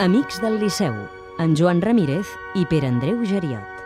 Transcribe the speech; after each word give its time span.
Amics 0.00 0.40
del 0.40 0.58
Liceu, 0.58 0.94
en 1.44 1.54
Joan 1.54 1.82
Ramírez 1.84 2.30
i 2.56 2.64
Pere 2.64 2.88
Andreu 2.88 3.20
Geriot. 3.28 3.79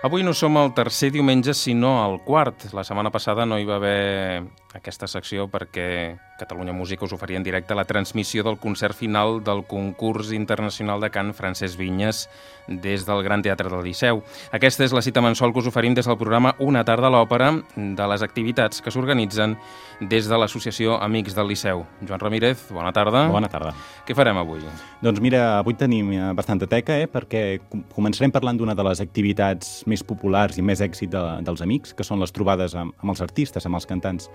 Avui 0.00 0.22
no 0.24 0.32
som 0.32 0.54
el 0.56 0.70
tercer 0.72 1.10
diumenge, 1.12 1.52
sinó 1.52 1.90
el 2.06 2.22
quart. 2.24 2.70
La 2.72 2.86
setmana 2.88 3.10
passada 3.12 3.44
no 3.44 3.58
hi 3.60 3.66
va 3.68 3.76
haver 3.76 4.46
aquesta 4.72 5.04
secció 5.10 5.44
perquè 5.50 6.16
Catalunya 6.40 6.72
Música 6.72 7.04
us 7.04 7.12
oferia 7.12 7.36
en 7.36 7.44
directe 7.44 7.74
la 7.74 7.84
transmissió 7.84 8.42
del 8.42 8.56
concert 8.56 8.96
final 8.96 9.42
del 9.44 9.64
concurs 9.68 10.32
internacional 10.32 11.02
de 11.02 11.10
cant 11.12 11.34
Francesc 11.36 11.76
Vinyes 11.76 12.22
des 12.66 13.04
del 13.04 13.22
Gran 13.22 13.42
Teatre 13.42 13.68
del 13.68 13.84
Liceu. 13.84 14.22
Aquesta 14.56 14.86
és 14.86 14.94
la 14.96 15.02
cita 15.04 15.20
mensual 15.20 15.52
que 15.52 15.60
us 15.60 15.68
oferim 15.68 15.92
des 15.94 16.08
del 16.08 16.16
programa 16.16 16.54
Una 16.58 16.84
tarda 16.84 17.10
a 17.10 17.12
l'òpera 17.12 17.50
de 17.76 18.06
les 18.08 18.24
activitats 18.24 18.80
que 18.80 18.90
s'organitzen 18.94 19.58
des 20.00 20.30
de 20.30 20.38
l'associació 20.38 20.96
Amics 21.02 21.36
del 21.36 21.50
Liceu. 21.52 21.84
Joan 22.06 22.20
Ramírez, 22.22 22.70
bona 22.72 22.92
tarda. 22.96 23.26
Bona 23.28 23.50
tarda. 23.52 23.74
Què 24.06 24.16
farem 24.16 24.38
avui? 24.40 24.64
Doncs 25.02 25.20
mira, 25.20 25.58
avui 25.58 25.76
tenim 25.76 26.14
eh, 26.14 26.22
bastanta 26.32 26.70
teca, 26.70 26.96
eh, 26.96 27.10
perquè 27.10 27.60
començarem 27.92 28.32
parlant 28.32 28.56
d'una 28.56 28.78
de 28.78 28.86
les 28.86 29.04
activitats 29.04 29.82
més 29.90 30.04
populars 30.06 30.58
i 30.58 30.64
més 30.64 30.82
èxit 30.84 31.12
de, 31.12 31.22
dels 31.46 31.62
amics, 31.66 31.94
que 31.96 32.06
són 32.06 32.22
les 32.22 32.32
trobades 32.34 32.76
amb, 32.78 32.94
amb 33.02 33.14
els 33.14 33.22
artistes, 33.26 33.66
amb 33.66 33.80
els 33.80 33.88
cantants. 33.90 34.30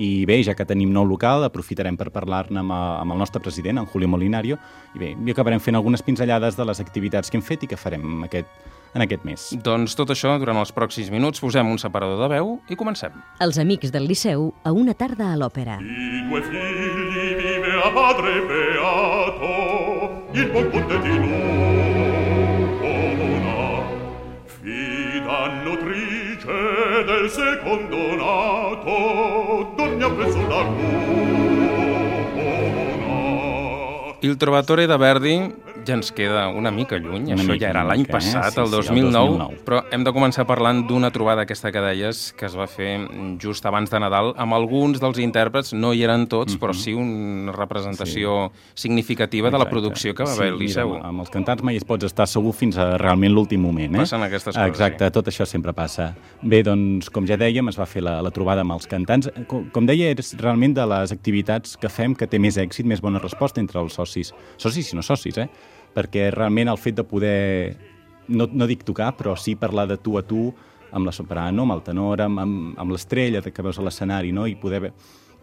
I 0.00 0.24
bé, 0.24 0.38
ja 0.40 0.54
que 0.56 0.64
tenim 0.64 0.92
nou 0.92 1.04
local, 1.04 1.44
aprofitarem 1.44 1.98
per 2.00 2.08
parlar-ne 2.14 2.62
amb, 2.62 2.72
amb 2.72 3.12
el 3.12 3.18
nostre 3.20 3.42
president, 3.44 3.82
en 3.82 3.88
Julio 3.90 4.08
Molinario, 4.08 4.56
i 4.96 5.02
bé, 5.02 5.10
i 5.12 5.34
acabarem 5.34 5.60
fent 5.60 5.76
algunes 5.76 6.04
pinzellades 6.06 6.56
de 6.56 6.64
les 6.64 6.80
activitats 6.80 7.28
que 7.28 7.36
hem 7.36 7.44
fet 7.44 7.66
i 7.66 7.68
que 7.68 7.76
farem 7.76 8.24
aquest, 8.24 8.48
en 8.94 9.04
aquest 9.04 9.26
mes. 9.28 9.50
Doncs 9.64 9.96
tot 9.98 10.12
això 10.14 10.34
durant 10.40 10.58
els 10.60 10.72
pròxims 10.72 11.12
minuts 11.12 11.44
posem 11.44 11.68
un 11.68 11.80
separador 11.80 12.24
de 12.24 12.30
veu 12.36 12.56
i 12.72 12.78
comencem. 12.78 13.12
Els 13.44 13.60
Amics 13.60 13.92
del 13.92 14.08
Liceu 14.08 14.50
a 14.64 14.72
una 14.72 14.96
tarda 14.96 15.32
a 15.32 15.36
l'òpera. 15.36 15.78
I 15.80 16.24
due 16.28 16.42
figli 16.48 17.28
vive 17.40 17.76
a 17.82 17.92
padre 17.92 18.34
beato, 18.48 19.54
il 20.32 20.50
buon 20.52 20.70
contadino 20.72 21.32
una 21.32 21.81
nutrice 26.42 27.04
del 27.04 27.30
secondo 27.30 27.96
nato, 28.16 29.72
dormia 29.76 30.10
presso 30.10 30.46
la 30.48 30.64
cuna. 30.64 31.40
Il 34.20 34.36
Trovatore 34.36 34.86
de 34.86 34.96
Verdi 34.96 35.54
ja 35.86 35.94
ens 35.98 36.12
queda 36.12 36.48
una 36.48 36.70
mica 36.70 36.96
lluny, 36.98 37.26
Una 37.32 37.36
això 37.36 37.52
mica, 37.52 37.58
ja 37.64 37.70
era 37.70 37.84
l'any 37.84 38.02
eh? 38.02 38.10
passat, 38.10 38.52
Sí, 38.54 38.60
el 38.60 38.66
sí, 38.68 38.74
el 38.76 38.82
2009, 38.82 39.28
2009. 39.38 39.58
però 39.66 39.82
hem 39.92 40.04
de 40.04 40.12
començar 40.12 40.46
parlant 40.46 40.84
d'una 40.88 41.10
trobada 41.10 41.42
aquesta 41.42 41.72
que 41.72 41.80
deies, 41.80 42.32
que 42.38 42.46
es 42.46 42.56
va 42.58 42.66
fer 42.66 42.92
just 43.42 43.66
abans 43.66 43.90
de 43.90 44.00
Nadal, 44.00 44.32
amb 44.36 44.54
alguns 44.54 45.00
dels 45.00 45.18
intèrprets, 45.18 45.72
no 45.74 45.92
hi 45.92 46.02
eren 46.04 46.26
tots, 46.26 46.56
però 46.58 46.74
sí 46.74 46.94
una 46.94 47.52
representació 47.52 48.50
significativa 48.74 49.48
de 49.50 49.58
la 49.58 49.64
Exacte. 49.64 49.70
producció 49.70 50.14
que 50.14 50.24
va 50.24 50.32
haver 50.32 50.48
al 50.52 50.58
sí, 50.58 50.64
Liceu. 50.64 50.94
Mira, 50.94 51.08
amb, 51.08 51.20
els 51.20 51.30
cantants 51.30 51.62
mai 51.62 51.76
es 51.76 51.84
pots 51.84 52.04
estar 52.04 52.26
segur 52.26 52.52
fins 52.52 52.76
a 52.78 52.96
realment 52.98 53.32
l'últim 53.32 53.60
moment. 53.62 53.94
Eh? 53.94 53.98
Passen 54.04 54.22
aquestes 54.22 54.54
coses, 54.54 54.68
Exacte, 54.68 55.10
tot 55.10 55.28
això 55.28 55.46
sempre 55.46 55.72
passa. 55.72 56.12
Bé, 56.42 56.62
doncs, 56.66 57.10
com 57.10 57.26
ja 57.28 57.36
dèiem, 57.36 57.68
es 57.68 57.78
va 57.78 57.86
fer 57.86 58.02
la, 58.02 58.20
la 58.22 58.30
trobada 58.30 58.62
amb 58.64 58.72
els 58.76 58.86
cantants. 58.90 59.30
Com, 59.50 59.68
com 59.72 59.86
deia, 59.86 60.10
és 60.12 60.34
realment 60.40 60.74
de 60.74 60.86
les 60.86 61.12
activitats 61.12 61.76
que 61.76 61.88
fem 61.92 62.14
que 62.14 62.26
té 62.26 62.38
més 62.38 62.56
èxit, 62.58 62.86
més 62.86 63.00
bona 63.00 63.20
resposta 63.22 63.60
entre 63.60 63.80
els 63.80 63.94
socis. 63.94 64.32
Socis 64.56 64.92
i 64.92 64.96
no 64.96 65.02
socis, 65.02 65.38
eh? 65.38 65.48
Perquè 65.92 66.30
realment 66.32 66.70
el 66.72 66.78
fet 66.80 66.96
de 66.96 67.04
poder, 67.04 67.76
no, 68.28 68.48
no 68.52 68.68
dic 68.70 68.84
tocar, 68.84 69.12
però 69.16 69.36
sí 69.36 69.56
parlar 69.56 69.88
de 69.90 69.98
tu 70.00 70.16
a 70.18 70.22
tu 70.22 70.52
amb 70.92 71.08
la 71.08 71.12
soprano, 71.12 71.64
amb 71.64 71.72
el 71.76 71.82
tenor, 71.82 72.20
amb, 72.20 72.40
amb, 72.40 72.78
amb 72.78 72.92
l'estrella 72.92 73.42
que 73.42 73.64
veus 73.64 73.78
a 73.78 73.84
l'escenari, 73.84 74.32
no? 74.32 74.46
i 74.46 74.56
poder 74.56 74.92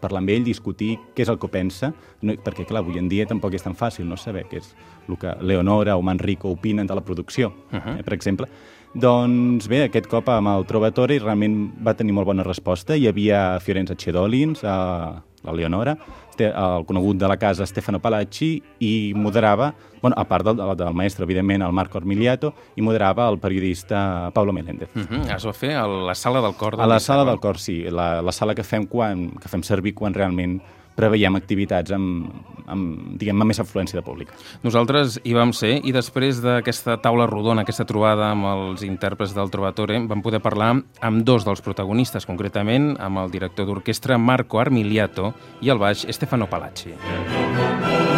parlar 0.00 0.22
amb 0.22 0.32
ell, 0.32 0.44
discutir 0.46 0.94
què 1.14 1.24
és 1.26 1.30
el 1.30 1.38
que 1.38 1.50
pensa, 1.52 1.92
no, 2.24 2.34
perquè 2.40 2.64
clar, 2.68 2.82
avui 2.82 2.98
en 2.98 3.08
dia 3.10 3.26
tampoc 3.28 3.54
és 3.54 3.66
tan 3.66 3.76
fàcil 3.76 4.08
no 4.08 4.16
saber 4.16 4.46
què 4.50 4.62
és 4.62 4.72
el 5.06 5.18
que 5.20 5.34
Leonora 5.44 5.96
o 5.98 6.04
Manrico 6.06 6.50
opinen 6.54 6.88
de 6.88 6.96
la 6.96 7.04
producció, 7.04 7.52
uh 7.70 7.78
-huh. 7.78 7.98
eh, 7.98 8.02
per 8.02 8.14
exemple. 8.14 8.48
Doncs 8.94 9.68
bé, 9.68 9.84
aquest 9.84 10.08
cop 10.10 10.28
amb 10.28 10.48
el 10.48 10.64
Trovatore 10.66 11.18
realment 11.18 11.72
va 11.86 11.94
tenir 11.94 12.12
molt 12.12 12.26
bona 12.26 12.42
resposta. 12.42 12.96
Hi 12.96 13.06
havia 13.06 13.60
Fiorenza 13.60 13.94
Cedolins, 13.94 14.64
a 14.64 15.22
la 15.44 15.52
Leonora, 15.52 15.96
este- 16.40 16.58
el 16.58 16.84
conegut 16.86 17.16
de 17.18 17.28
la 17.28 17.36
casa 17.36 17.66
Stefano 17.66 18.00
Palacci, 18.00 18.62
i 18.78 19.12
moderava, 19.14 19.74
bueno, 20.00 20.14
a 20.18 20.24
part 20.24 20.46
del, 20.46 20.56
del 20.76 20.94
maestre, 20.94 21.24
evidentment, 21.24 21.62
el 21.62 21.72
Marco 21.72 21.98
Armiliato, 21.98 22.54
i 22.76 22.82
moderava 22.82 23.28
el 23.28 23.38
periodista 23.38 24.30
Pablo 24.32 24.52
Meléndez. 24.52 24.88
Uh 24.94 25.00
-huh. 25.00 25.36
Es 25.36 25.46
va 25.46 25.52
fer 25.52 25.76
a 25.76 25.86
la 25.86 26.14
sala 26.14 26.40
del 26.40 26.54
cor 26.54 26.76
del 26.76 26.84
A 26.84 26.86
la 26.86 27.00
sala 27.00 27.24
del 27.24 27.38
cor, 27.40 27.58
sí, 27.58 27.84
la, 27.90 28.22
la 28.22 28.32
sala 28.32 28.54
que 28.54 28.62
fem, 28.64 28.86
quan, 28.86 29.30
que 29.30 29.48
fem 29.48 29.62
servir 29.62 29.94
quan 29.94 30.14
realment 30.14 30.60
preveiem 31.00 31.38
activitats 31.38 31.94
amb, 31.96 32.28
amb, 32.70 33.16
diguem, 33.20 33.40
amb 33.40 33.50
més 33.52 33.60
afluència 33.62 33.98
de 33.98 34.04
públic. 34.06 34.32
Nosaltres 34.66 35.18
hi 35.24 35.34
vam 35.36 35.54
ser 35.56 35.76
i 35.80 35.94
després 35.96 36.42
d'aquesta 36.44 36.98
taula 37.02 37.28
rodona, 37.30 37.64
aquesta 37.64 37.88
trobada 37.88 38.30
amb 38.34 38.48
els 38.52 38.84
intèrprets 38.86 39.34
del 39.36 39.52
Trovatore, 39.52 40.02
vam 40.10 40.24
poder 40.24 40.42
parlar 40.44 40.74
amb 40.76 41.24
dos 41.26 41.46
dels 41.48 41.64
protagonistes, 41.64 42.28
concretament 42.28 42.92
amb 43.00 43.24
el 43.24 43.34
director 43.34 43.68
d'orquestra 43.68 44.20
Marco 44.20 44.60
Armiliato 44.62 45.34
i 45.60 45.72
el 45.72 45.82
baix 45.82 46.06
Stefano 46.10 46.50
Palacci. 46.50 46.94
Es 46.94 47.98
la 47.98 48.09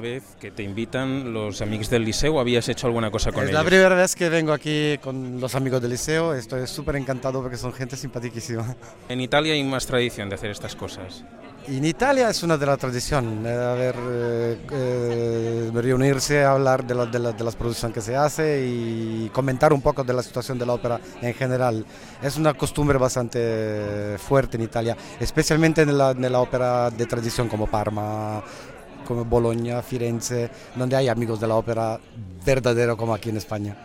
primera 0.00 0.20
vez 0.20 0.36
que 0.40 0.50
te 0.50 0.62
invitan 0.62 1.32
los 1.32 1.60
amigos 1.62 1.88
del 1.90 2.04
liceo, 2.04 2.38
¿habías 2.40 2.68
hecho 2.68 2.86
alguna 2.86 3.10
cosa 3.10 3.32
con 3.32 3.42
Es 3.44 3.50
ellos? 3.50 3.62
la 3.62 3.66
primera 3.68 3.94
vez 3.94 4.14
que 4.14 4.28
vengo 4.28 4.52
aquí 4.52 4.98
con 5.02 5.40
los 5.40 5.54
amigos 5.54 5.80
del 5.82 5.90
liceo, 5.92 6.34
estoy 6.34 6.66
súper 6.66 6.96
encantado 6.96 7.40
porque 7.42 7.56
son 7.56 7.72
gente 7.72 7.96
simpaticísima. 7.96 8.74
En 9.08 9.20
Italia 9.20 9.52
hay 9.54 9.64
más 9.64 9.86
tradición 9.86 10.28
de 10.28 10.34
hacer 10.34 10.50
estas 10.50 10.74
cosas. 10.76 11.24
En 11.68 11.84
Italia 11.84 12.30
es 12.30 12.44
una 12.44 12.56
de 12.56 12.64
las 12.64 12.78
tradiciones, 12.78 13.44
eh, 13.44 13.52
a 13.56 13.74
ver, 13.74 13.94
eh, 13.98 14.56
eh, 14.70 15.70
reunirse, 15.74 16.44
hablar 16.44 16.86
de, 16.86 16.94
la- 16.94 17.06
de, 17.06 17.18
la- 17.18 17.32
de 17.32 17.42
las 17.42 17.56
producciones 17.56 17.92
que 17.92 18.00
se 18.00 18.14
hace 18.14 18.64
y 18.64 19.28
comentar 19.32 19.72
un 19.72 19.82
poco 19.82 20.04
de 20.04 20.12
la 20.12 20.22
situación 20.22 20.58
de 20.60 20.66
la 20.66 20.74
ópera 20.74 21.00
en 21.20 21.34
general. 21.34 21.84
Es 22.22 22.36
una 22.36 22.54
costumbre 22.54 22.98
bastante 22.98 24.16
fuerte 24.18 24.56
en 24.58 24.62
Italia, 24.62 24.96
especialmente 25.18 25.82
en 25.82 25.98
la, 25.98 26.12
en 26.12 26.30
la 26.30 26.38
ópera 26.38 26.88
de 26.90 27.04
tradición 27.06 27.48
como 27.48 27.66
Parma, 27.66 28.44
como 29.06 29.24
Bologna, 29.24 29.82
Firenze, 29.82 30.50
donde 30.74 30.96
hay 30.96 31.08
amigos 31.08 31.40
de 31.40 31.46
la 31.46 31.54
ópera 31.54 31.98
verdadero 32.44 32.96
como 32.96 33.14
aquí 33.14 33.30
en 33.30 33.38
España. 33.38 33.76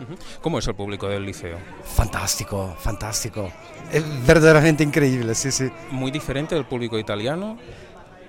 ¿Cómo 0.42 0.60
es 0.60 0.68
el 0.68 0.76
público 0.76 1.08
del 1.08 1.26
liceo? 1.26 1.58
Fantástico, 1.84 2.76
fantástico. 2.78 3.50
Es 3.92 4.04
verdaderamente 4.26 4.84
increíble, 4.84 5.34
sí, 5.36 5.52
sí. 5.52 5.70
¿Muy 5.92 6.12
diferente 6.12 6.56
del 6.56 6.66
público 6.66 7.00
italiano? 7.00 7.58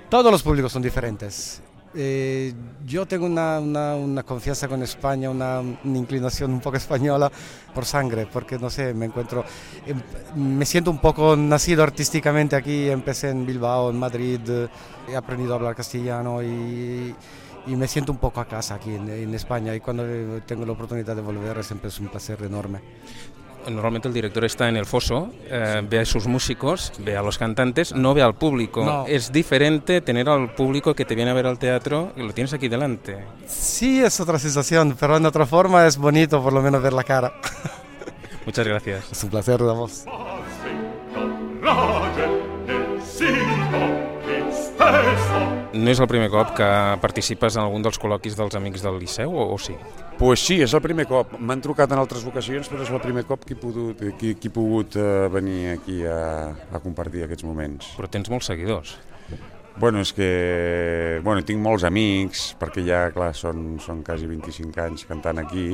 Todos 0.09 0.31
los 0.31 0.43
públicos 0.43 0.71
son 0.71 0.83
diferentes. 0.83 1.63
Eh, 1.95 2.55
yo 2.87 3.05
tengo 3.07 3.27
una, 3.27 3.61
una- 3.61 4.23
confianza 4.23 4.67
con 4.67 4.83
España, 4.83 5.29
una, 5.29 5.61
una 5.61 5.99
inclinación 5.99 6.51
un 6.53 6.61
poco 6.61 6.77
española 6.79 7.31
por 7.75 7.85
sangre, 7.85 8.27
porque 8.33 8.59
no 8.59 8.71
sé, 8.71 8.95
me 8.95 9.07
encuentro, 9.07 9.45
em- 9.87 10.01
me 10.37 10.65
siento 10.65 10.91
un 10.91 10.99
poco 10.99 11.37
nacido 11.37 11.83
artísticamente 11.83 12.57
aquí, 12.57 12.89
empecé 12.89 13.29
en 13.31 13.45
Bilbao, 13.45 13.91
en 13.91 13.99
Madrid, 13.99 14.41
eh, 14.49 14.69
he 15.09 15.17
aprendido 15.17 15.53
a 15.53 15.57
hablar 15.57 15.75
castellano 15.75 16.43
y, 16.43 17.15
y 17.67 17.77
me 17.77 17.87
siento 17.87 18.11
un 18.13 18.19
poco 18.19 18.41
a 18.41 18.47
casa 18.47 18.77
aquí 18.77 18.95
en, 18.95 19.09
en 19.11 19.35
España 19.35 19.75
y 19.75 19.81
cuando 19.81 20.05
eh, 20.07 20.43
tengo 20.47 20.65
la 20.65 20.73
oportunidad 20.73 21.15
de 21.15 21.23
volver 21.23 21.63
siempre 21.63 21.89
es 21.89 22.01
un 22.01 22.09
placer 22.09 22.43
enorme. 22.43 22.81
Normalmente 23.71 24.09
el 24.09 24.15
director 24.15 24.45
está 24.45 24.69
en 24.69 24.77
el 24.77 24.87
foso, 24.87 25.31
eh, 25.45 25.83
ve 25.89 26.01
a 26.01 26.05
sus 26.05 26.27
músicos, 26.27 26.93
ve 26.99 27.17
a 27.17 27.23
los 27.23 27.39
cantantes, 27.39 27.95
no 27.95 28.15
ve 28.15 28.23
al 28.23 28.35
público. 28.35 28.85
No. 28.85 29.05
Es 29.07 29.33
diferente 29.33 30.01
tener 30.01 30.29
al 30.29 30.55
público 30.55 30.95
que 30.95 31.05
te 31.05 31.15
viene 31.15 31.31
a 31.31 31.35
ver 31.35 31.47
al 31.47 31.59
teatro 31.59 32.13
y 32.17 32.23
lo 32.23 32.33
tienes 32.33 32.53
aquí 32.53 32.69
delante. 32.69 33.25
Sí, 33.47 34.03
es 34.03 34.19
otra 34.21 34.39
sensación, 34.39 34.97
pero 34.99 35.17
en 35.17 35.27
otra 35.27 35.47
forma 35.47 35.87
es 35.87 35.97
bonito 35.97 36.43
por 36.43 36.53
lo 36.53 36.63
menos 36.63 36.83
ver 36.83 36.93
la 36.93 37.05
cara. 37.05 37.33
Muchas 38.47 38.67
gracias. 38.67 39.13
Es 39.13 39.25
un 39.25 39.31
placer, 39.31 39.63
vamos. 39.63 40.05
No 45.73 45.89
és 45.89 46.01
el 46.05 46.09
primer 46.11 46.29
cop 46.29 46.51
que 46.57 46.67
participes 47.01 47.57
en 47.57 47.63
algun 47.63 47.85
dels 47.85 47.97
col·loquis 48.01 48.35
dels 48.37 48.57
Amics 48.59 48.83
del 48.85 48.99
Liceu, 49.01 49.33
o, 49.33 49.47
o 49.55 49.59
sí? 49.61 49.73
Pues 50.19 50.43
sí, 50.45 50.59
és 50.61 50.75
el 50.77 50.83
primer 50.85 51.07
cop. 51.09 51.33
M'han 51.41 51.63
trucat 51.65 51.95
en 51.95 52.03
altres 52.03 52.27
ocasions, 52.29 52.69
però 52.69 52.85
és 52.85 52.93
el 52.93 53.01
primer 53.01 53.25
cop 53.29 53.47
que 53.49 53.57
he 53.57 53.61
pogut, 53.61 54.03
que, 54.21 54.35
que 54.37 54.51
he 54.51 54.53
pogut 54.53 54.99
eh, 55.01 55.31
venir 55.33 55.73
aquí 55.73 56.03
a, 56.05 56.53
a 56.69 56.83
compartir 56.85 57.25
aquests 57.25 57.49
moments. 57.49 57.95
Però 57.97 58.11
tens 58.13 58.29
molts 58.33 58.53
seguidors. 58.53 58.99
Bueno, 59.81 60.03
és 60.05 60.13
que 60.13 61.21
bueno, 61.25 61.41
tinc 61.49 61.63
molts 61.65 61.87
amics, 61.89 62.51
perquè 62.61 62.85
ja, 62.85 63.07
clar, 63.15 63.31
són, 63.33 63.79
són 63.81 64.03
quasi 64.05 64.29
25 64.29 64.83
anys 64.85 65.07
cantant 65.09 65.41
aquí, 65.41 65.71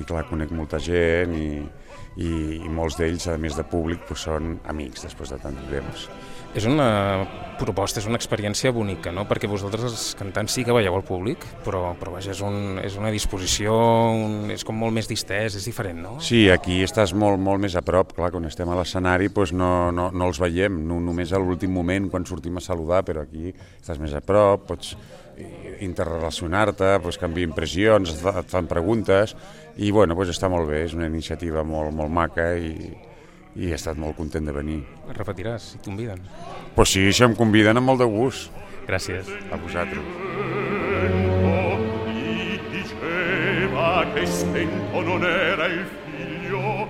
i 0.00 0.04
clar, 0.08 0.24
conec 0.30 0.54
molta 0.56 0.80
gent, 0.80 1.36
i, 1.36 1.60
i, 2.16 2.30
i 2.62 2.72
molts 2.72 2.96
d'ells, 2.96 3.28
a 3.28 3.36
més 3.36 3.58
de 3.58 3.66
públic, 3.68 4.00
pues, 4.08 4.24
són 4.24 4.56
amics 4.72 5.04
després 5.04 5.36
de 5.36 5.40
tant 5.44 5.60
temps. 5.68 6.08
És 6.52 6.66
una 6.68 6.88
proposta, 7.56 8.00
és 8.00 8.06
una 8.08 8.18
experiència 8.18 8.72
bonica, 8.74 9.12
no? 9.14 9.24
perquè 9.28 9.48
vosaltres 9.48 9.86
els 9.86 10.02
cantants 10.18 10.52
sí 10.52 10.64
que 10.66 10.74
veieu 10.74 10.94
al 10.96 11.04
públic, 11.06 11.44
però, 11.64 11.94
però 11.96 12.16
vaja, 12.16 12.32
és, 12.34 12.42
un, 12.44 12.80
és 12.82 12.96
una 12.98 13.12
disposició, 13.14 13.72
un, 14.26 14.50
és 14.52 14.64
com 14.66 14.76
molt 14.76 14.92
més 14.96 15.08
distès, 15.08 15.56
és 15.56 15.68
diferent, 15.68 16.02
no? 16.02 16.16
Sí, 16.24 16.42
aquí 16.52 16.80
estàs 16.84 17.14
molt, 17.16 17.40
molt 17.40 17.62
més 17.62 17.76
a 17.78 17.84
prop, 17.86 18.12
clar, 18.16 18.32
quan 18.34 18.48
estem 18.50 18.68
a 18.68 18.76
l'escenari 18.76 19.30
doncs 19.32 19.54
no, 19.56 19.72
no, 19.94 20.10
no 20.12 20.28
els 20.28 20.40
veiem, 20.42 20.82
no, 20.88 20.98
només 21.00 21.32
a 21.32 21.40
l'últim 21.40 21.72
moment 21.72 22.10
quan 22.12 22.26
sortim 22.28 22.58
a 22.58 22.64
saludar, 22.64 23.00
però 23.06 23.24
aquí 23.24 23.52
estàs 23.52 24.02
més 24.02 24.12
a 24.12 24.20
prop, 24.24 24.66
pots 24.72 24.96
interrelacionar-te, 25.82 26.98
pots 27.02 27.18
canviar 27.20 27.48
impressions, 27.48 28.12
et 28.12 28.52
fan 28.52 28.68
preguntes, 28.70 29.32
i 29.80 29.88
bueno, 29.94 30.18
doncs 30.18 30.34
està 30.36 30.50
molt 30.52 30.68
bé, 30.68 30.84
és 30.84 30.98
una 30.98 31.08
iniciativa 31.08 31.64
molt, 31.64 31.94
molt 31.96 32.12
maca 32.12 32.52
i, 32.60 32.92
i 33.56 33.70
he 33.70 33.76
estat 33.76 33.98
molt 34.00 34.16
content 34.16 34.46
de 34.48 34.54
venir. 34.56 34.80
Et 35.08 35.16
repetiràs, 35.16 35.72
si 35.74 35.82
conviden. 35.84 36.20
Pues 36.76 36.94
sí, 36.94 37.10
si 37.12 37.24
em 37.24 37.36
conviden 37.36 37.80
amb 37.80 37.92
molt 37.92 38.00
de 38.00 38.08
gust. 38.08 38.50
Gràcies. 38.88 39.28
A 39.52 39.60
vosaltres. 39.60 40.02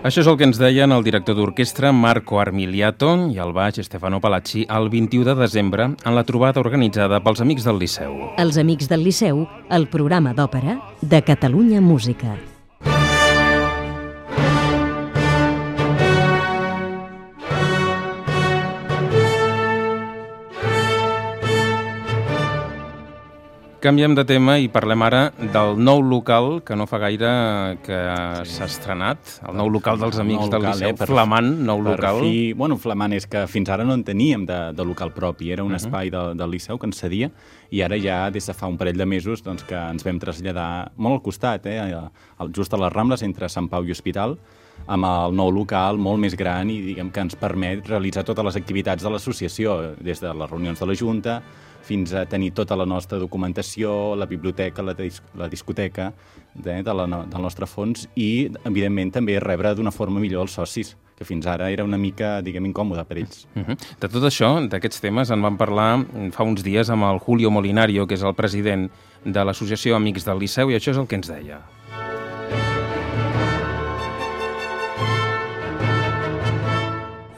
Això 0.03 0.19
és 0.19 0.27
el 0.27 0.35
que 0.35 0.47
ens 0.49 0.59
deien 0.59 0.91
el 0.91 1.05
director 1.07 1.37
d'orquestra 1.39 1.93
Marco 1.95 2.41
Armiliato 2.43 3.13
i 3.31 3.39
el 3.43 3.53
baix 3.55 3.79
Stefano 3.87 4.19
Palacci 4.21 4.65
el 4.67 4.91
21 4.91 5.29
de 5.31 5.37
desembre 5.39 5.91
en 5.95 6.17
la 6.17 6.25
trobada 6.27 6.61
organitzada 6.61 7.23
pels 7.23 7.45
Amics 7.45 7.69
del 7.69 7.79
Liceu. 7.79 8.17
Els 8.37 8.59
Amics 8.59 8.91
del 8.91 9.07
Liceu, 9.07 9.47
el 9.71 9.87
programa 9.87 10.35
d'òpera 10.35 10.81
de 11.01 11.23
Catalunya 11.23 11.81
Música. 11.81 12.35
Canviem 23.83 24.13
de 24.15 24.23
tema 24.23 24.61
i 24.63 24.69
parlem 24.71 25.03
ara 25.03 25.21
del 25.35 25.73
nou 25.83 25.99
local 26.07 26.61
que 26.63 26.77
no 26.79 26.85
fa 26.87 27.01
gaire 27.03 27.31
que 27.83 27.97
s'ha 28.47 28.69
sí. 28.69 28.77
estrenat, 28.77 29.33
el 29.51 29.57
nou 29.59 29.73
local 29.75 29.99
dels 29.99 30.21
Amics 30.23 30.45
local, 30.45 30.53
del 30.53 30.67
Liceu, 30.69 30.93
eh, 30.93 30.97
per, 31.01 31.09
flamant, 31.11 31.49
nou 31.67 31.83
per 31.83 31.89
local. 31.89 32.21
Fi, 32.23 32.53
bueno, 32.55 32.77
flamant 32.79 33.17
és 33.17 33.27
que 33.27 33.43
fins 33.51 33.73
ara 33.75 33.83
no 33.83 33.97
en 33.99 34.05
teníem 34.07 34.45
de, 34.47 34.61
de 34.79 34.87
local 34.87 35.11
propi, 35.17 35.51
era 35.51 35.65
un 35.65 35.73
uh 35.73 35.75
-huh. 35.75 35.83
espai 35.83 36.11
de, 36.15 36.23
del 36.39 36.51
Liceu 36.55 36.79
que 36.79 36.87
ens 36.87 37.01
cedia 37.03 37.33
i 37.71 37.83
ara 37.83 37.99
ja 37.99 38.31
des 38.31 38.47
de 38.47 38.55
fa 38.55 38.69
un 38.69 38.79
parell 38.79 38.97
de 38.97 39.07
mesos 39.07 39.43
doncs, 39.43 39.65
que 39.65 39.75
ens 39.75 40.05
vam 40.05 40.19
traslladar 40.21 40.93
molt 40.97 41.15
al 41.15 41.23
costat, 41.23 41.67
eh, 41.67 41.97
just 42.55 42.73
a 42.75 42.77
les 42.77 42.93
Rambles 42.93 43.23
entre 43.23 43.49
Sant 43.49 43.69
Pau 43.69 43.85
i 43.85 43.91
Hospital, 43.91 44.39
amb 44.87 45.05
el 45.05 45.35
nou 45.35 45.51
local 45.51 45.99
molt 45.99 46.21
més 46.21 46.37
gran 46.37 46.71
i 46.71 46.81
diguem 46.81 47.11
que 47.11 47.21
ens 47.21 47.35
permet 47.35 47.87
realitzar 47.89 48.23
totes 48.23 48.45
les 48.45 48.57
activitats 48.57 49.03
de 49.03 49.11
l'associació, 49.11 49.97
des 50.01 50.21
de 50.21 50.33
les 50.33 50.51
reunions 50.51 50.79
de 50.79 50.87
la 50.87 50.95
Junta, 50.95 51.43
fins 51.83 52.13
a 52.15 52.25
tenir 52.31 52.53
tota 52.55 52.77
la 52.79 52.87
nostra 52.87 53.19
documentació, 53.19 54.15
la 54.17 54.27
biblioteca, 54.31 54.83
la, 54.83 54.95
dis 54.95 55.21
la 55.39 55.49
discoteca 55.49 56.13
de, 56.55 56.83
de 56.83 56.95
la, 56.95 57.07
del 57.07 57.43
nostre 57.43 57.67
fons 57.67 58.07
i, 58.15 58.51
evidentment, 58.65 59.13
també 59.19 59.39
rebre 59.43 59.75
d'una 59.75 59.93
forma 59.95 60.23
millor 60.23 60.47
els 60.47 60.55
socis, 60.59 60.95
que 61.19 61.27
fins 61.27 61.47
ara 61.47 61.71
era 61.71 61.85
una 61.85 61.99
mica, 61.99 62.41
diguem, 62.43 62.67
incòmode 62.71 63.05
per 63.07 63.19
ells. 63.19 63.47
Uh 63.55 63.63
-huh. 63.63 63.77
De 64.01 64.09
tot 64.09 64.23
això, 64.23 64.51
d'aquests 64.69 65.01
temes, 65.01 65.31
en 65.31 65.43
vam 65.43 65.57
parlar 65.57 66.05
fa 66.33 66.45
uns 66.45 66.63
dies 66.63 66.91
amb 66.91 67.05
el 67.05 67.19
Julio 67.19 67.51
Molinario, 67.51 68.07
que 68.07 68.15
és 68.15 68.23
el 68.23 68.35
president 68.35 68.91
de 69.25 69.45
l'Associació 69.45 69.97
Amics 69.97 70.25
del 70.25 70.39
Liceu, 70.39 70.71
i 70.71 70.75
això 70.75 70.91
és 70.91 70.99
el 70.99 71.07
que 71.07 71.17
ens 71.17 71.29
deia. 71.29 71.61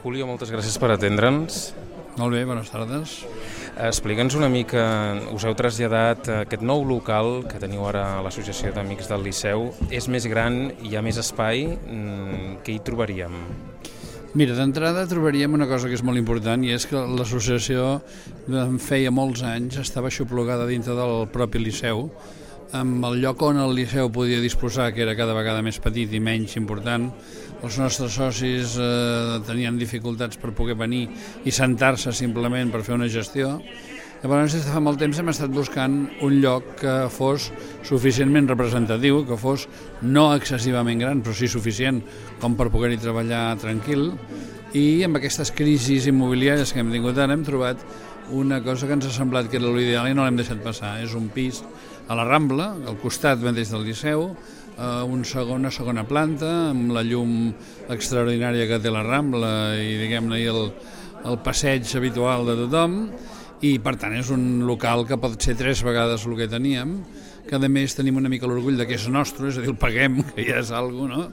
Julio, 0.03 0.27
moltes 0.27 0.51
gràcies 0.51 0.77
per 0.77 0.91
atendre'ns. 0.91 1.73
Molt 2.17 2.33
bé, 2.33 2.45
bones 2.45 2.69
tardes. 2.69 3.25
Explica'ns 3.75 4.37
una 4.39 4.47
mica, 4.47 4.81
us 5.35 5.43
heu 5.43 5.51
traslladat 5.59 6.29
a 6.31 6.35
aquest 6.45 6.61
nou 6.63 6.85
local 6.87 7.41
que 7.43 7.59
teniu 7.59 7.83
ara 7.83 8.05
a 8.15 8.21
l'Associació 8.23 8.71
d'Amics 8.71 9.09
del 9.11 9.25
Liceu. 9.27 9.65
És 9.91 10.07
més 10.07 10.23
gran, 10.31 10.69
hi 10.79 10.95
ha 10.95 11.01
més 11.03 11.19
espai, 11.19 11.65
mm, 11.75 12.61
què 12.63 12.71
hi 12.71 12.79
trobaríem? 12.79 13.35
Mira, 14.33 14.55
d'entrada 14.55 15.03
trobaríem 15.07 15.53
una 15.53 15.67
cosa 15.67 15.89
que 15.89 15.93
és 15.93 16.03
molt 16.03 16.17
important 16.17 16.63
i 16.63 16.71
és 16.71 16.85
que 16.87 16.95
l'associació 16.95 18.01
feia 18.79 19.11
molts 19.11 19.43
anys 19.43 19.77
estava 19.83 20.07
aixoplugada 20.07 20.65
dintre 20.65 20.95
del 20.95 21.27
propi 21.27 21.59
Liceu 21.59 22.09
amb 22.73 23.05
el 23.05 23.19
lloc 23.21 23.41
on 23.45 23.59
el 23.61 23.75
Liceu 23.77 24.09
podia 24.13 24.41
disposar, 24.41 24.91
que 24.93 25.03
era 25.05 25.15
cada 25.15 25.35
vegada 25.37 25.61
més 25.65 25.77
petit 25.83 26.11
i 26.13 26.21
menys 26.23 26.55
important, 26.57 27.11
els 27.65 27.77
nostres 27.79 28.15
socis 28.17 28.75
eh, 28.81 29.41
tenien 29.47 29.77
dificultats 29.77 30.37
per 30.41 30.53
poder 30.57 30.77
venir 30.79 31.07
i 31.45 31.53
sentar-se 31.53 32.13
simplement 32.13 32.71
per 32.73 32.83
fer 32.85 32.95
una 32.97 33.09
gestió. 33.11 33.59
Llavors, 34.23 34.55
des 34.55 34.65
de 34.65 34.71
fa 34.73 34.81
molt 34.81 34.97
temps 34.97 35.17
hem 35.21 35.29
estat 35.29 35.51
buscant 35.53 35.95
un 36.25 36.39
lloc 36.41 36.71
que 36.79 36.93
fos 37.13 37.51
suficientment 37.85 38.47
representatiu, 38.49 39.19
que 39.27 39.37
fos 39.37 39.67
no 40.01 40.31
excessivament 40.33 41.03
gran, 41.03 41.21
però 41.21 41.35
sí 41.37 41.49
suficient 41.51 42.01
com 42.41 42.55
per 42.57 42.71
poder-hi 42.73 42.97
treballar 43.03 43.43
tranquil. 43.61 44.09
I 44.73 45.03
amb 45.05 45.19
aquestes 45.19 45.53
crisis 45.55 46.07
immobiliàries 46.09 46.73
que 46.73 46.81
hem 46.81 46.89
tingut 46.95 47.19
ara 47.21 47.37
hem 47.37 47.45
trobat 47.45 47.83
una 48.33 48.63
cosa 48.65 48.87
que 48.87 48.97
ens 48.97 49.05
ha 49.05 49.13
semblat 49.13 49.51
que 49.51 49.59
era 49.59 49.69
l'ideal 49.69 50.09
i 50.09 50.15
no 50.17 50.25
l'hem 50.25 50.39
deixat 50.39 50.63
passar. 50.63 50.95
És 51.03 51.13
un 51.13 51.29
pis 51.29 51.61
a 52.07 52.15
la 52.17 52.25
Rambla, 52.27 52.69
al 52.85 52.97
costat 53.01 53.41
mateix 53.41 53.71
del 53.73 53.85
Liceu, 53.87 54.27
eh, 54.77 55.03
un 55.03 55.23
segon, 55.25 55.63
una 55.63 55.71
segona 55.73 56.05
planta 56.07 56.51
amb 56.71 56.93
la 56.95 57.03
llum 57.05 57.53
extraordinària 57.89 58.67
que 58.69 58.81
té 58.81 58.93
la 58.93 59.03
Rambla 59.05 59.53
i 59.81 59.95
diguem-ne 60.03 60.41
el, 60.51 60.69
el 61.25 61.39
passeig 61.45 61.89
habitual 61.97 62.45
de 62.49 62.57
tothom 62.65 62.99
i 63.65 63.77
per 63.81 63.95
tant 64.01 64.13
és 64.17 64.29
un 64.33 64.65
local 64.67 65.05
que 65.09 65.17
pot 65.17 65.37
ser 65.41 65.55
tres 65.57 65.81
vegades 65.85 66.27
el 66.27 66.37
que 66.37 66.51
teníem 66.51 66.99
que 67.45 67.57
a 67.57 67.69
més 67.69 67.93
tenim 67.93 68.17
una 68.17 68.29
mica 68.29 68.49
l'orgull 68.49 68.77
de 68.77 68.87
que 68.89 68.97
és 68.97 69.05
nostre, 69.09 69.51
és 69.51 69.59
a 69.59 69.61
dir, 69.61 69.69
el 69.69 69.77
paguem, 69.77 70.21
que 70.35 70.45
ja 70.47 70.59
és 70.63 70.73
alguna 70.73 71.21
no? 71.21 71.29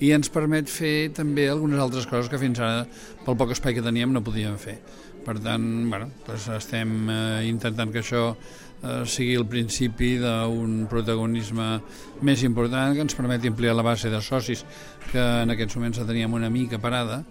i 0.00 0.14
ens 0.16 0.32
permet 0.32 0.68
fer 0.72 1.12
també 1.16 1.46
algunes 1.48 1.80
altres 1.80 2.08
coses 2.08 2.30
que 2.32 2.40
fins 2.40 2.60
ara, 2.60 2.86
pel 3.26 3.36
poc 3.36 3.52
espai 3.52 3.76
que 3.76 3.84
teníem, 3.84 4.14
no 4.16 4.24
podíem 4.24 4.56
fer. 4.56 4.78
Per 5.20 5.34
tant, 5.44 5.66
bueno, 5.92 6.06
doncs 6.24 6.46
estem 6.56 6.94
eh, 7.12 7.42
intentant 7.50 7.92
que 7.92 8.00
això 8.00 8.30
eh, 8.82 9.04
sigui 9.06 9.36
el 9.38 9.46
principi 9.50 10.16
d'un 10.20 10.84
protagonisme 10.90 11.70
més 12.26 12.44
important 12.46 12.94
que 12.96 13.04
ens 13.04 13.16
permeti 13.16 13.50
ampliar 13.50 13.76
la 13.76 13.86
base 13.86 14.10
de 14.12 14.20
socis 14.24 14.64
que 15.10 15.22
en 15.44 15.54
aquests 15.54 15.76
moments 15.78 16.00
la 16.00 16.08
teníem 16.08 16.36
una 16.36 16.50
mica 16.50 16.78
parada 16.78 17.22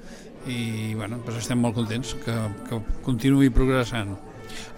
i 0.48 0.96
bueno, 0.96 1.20
doncs 1.26 1.44
estem 1.44 1.60
molt 1.60 1.76
contents 1.76 2.16
que, 2.24 2.36
que 2.70 2.82
continuï 3.06 3.52
progressant. 3.54 4.16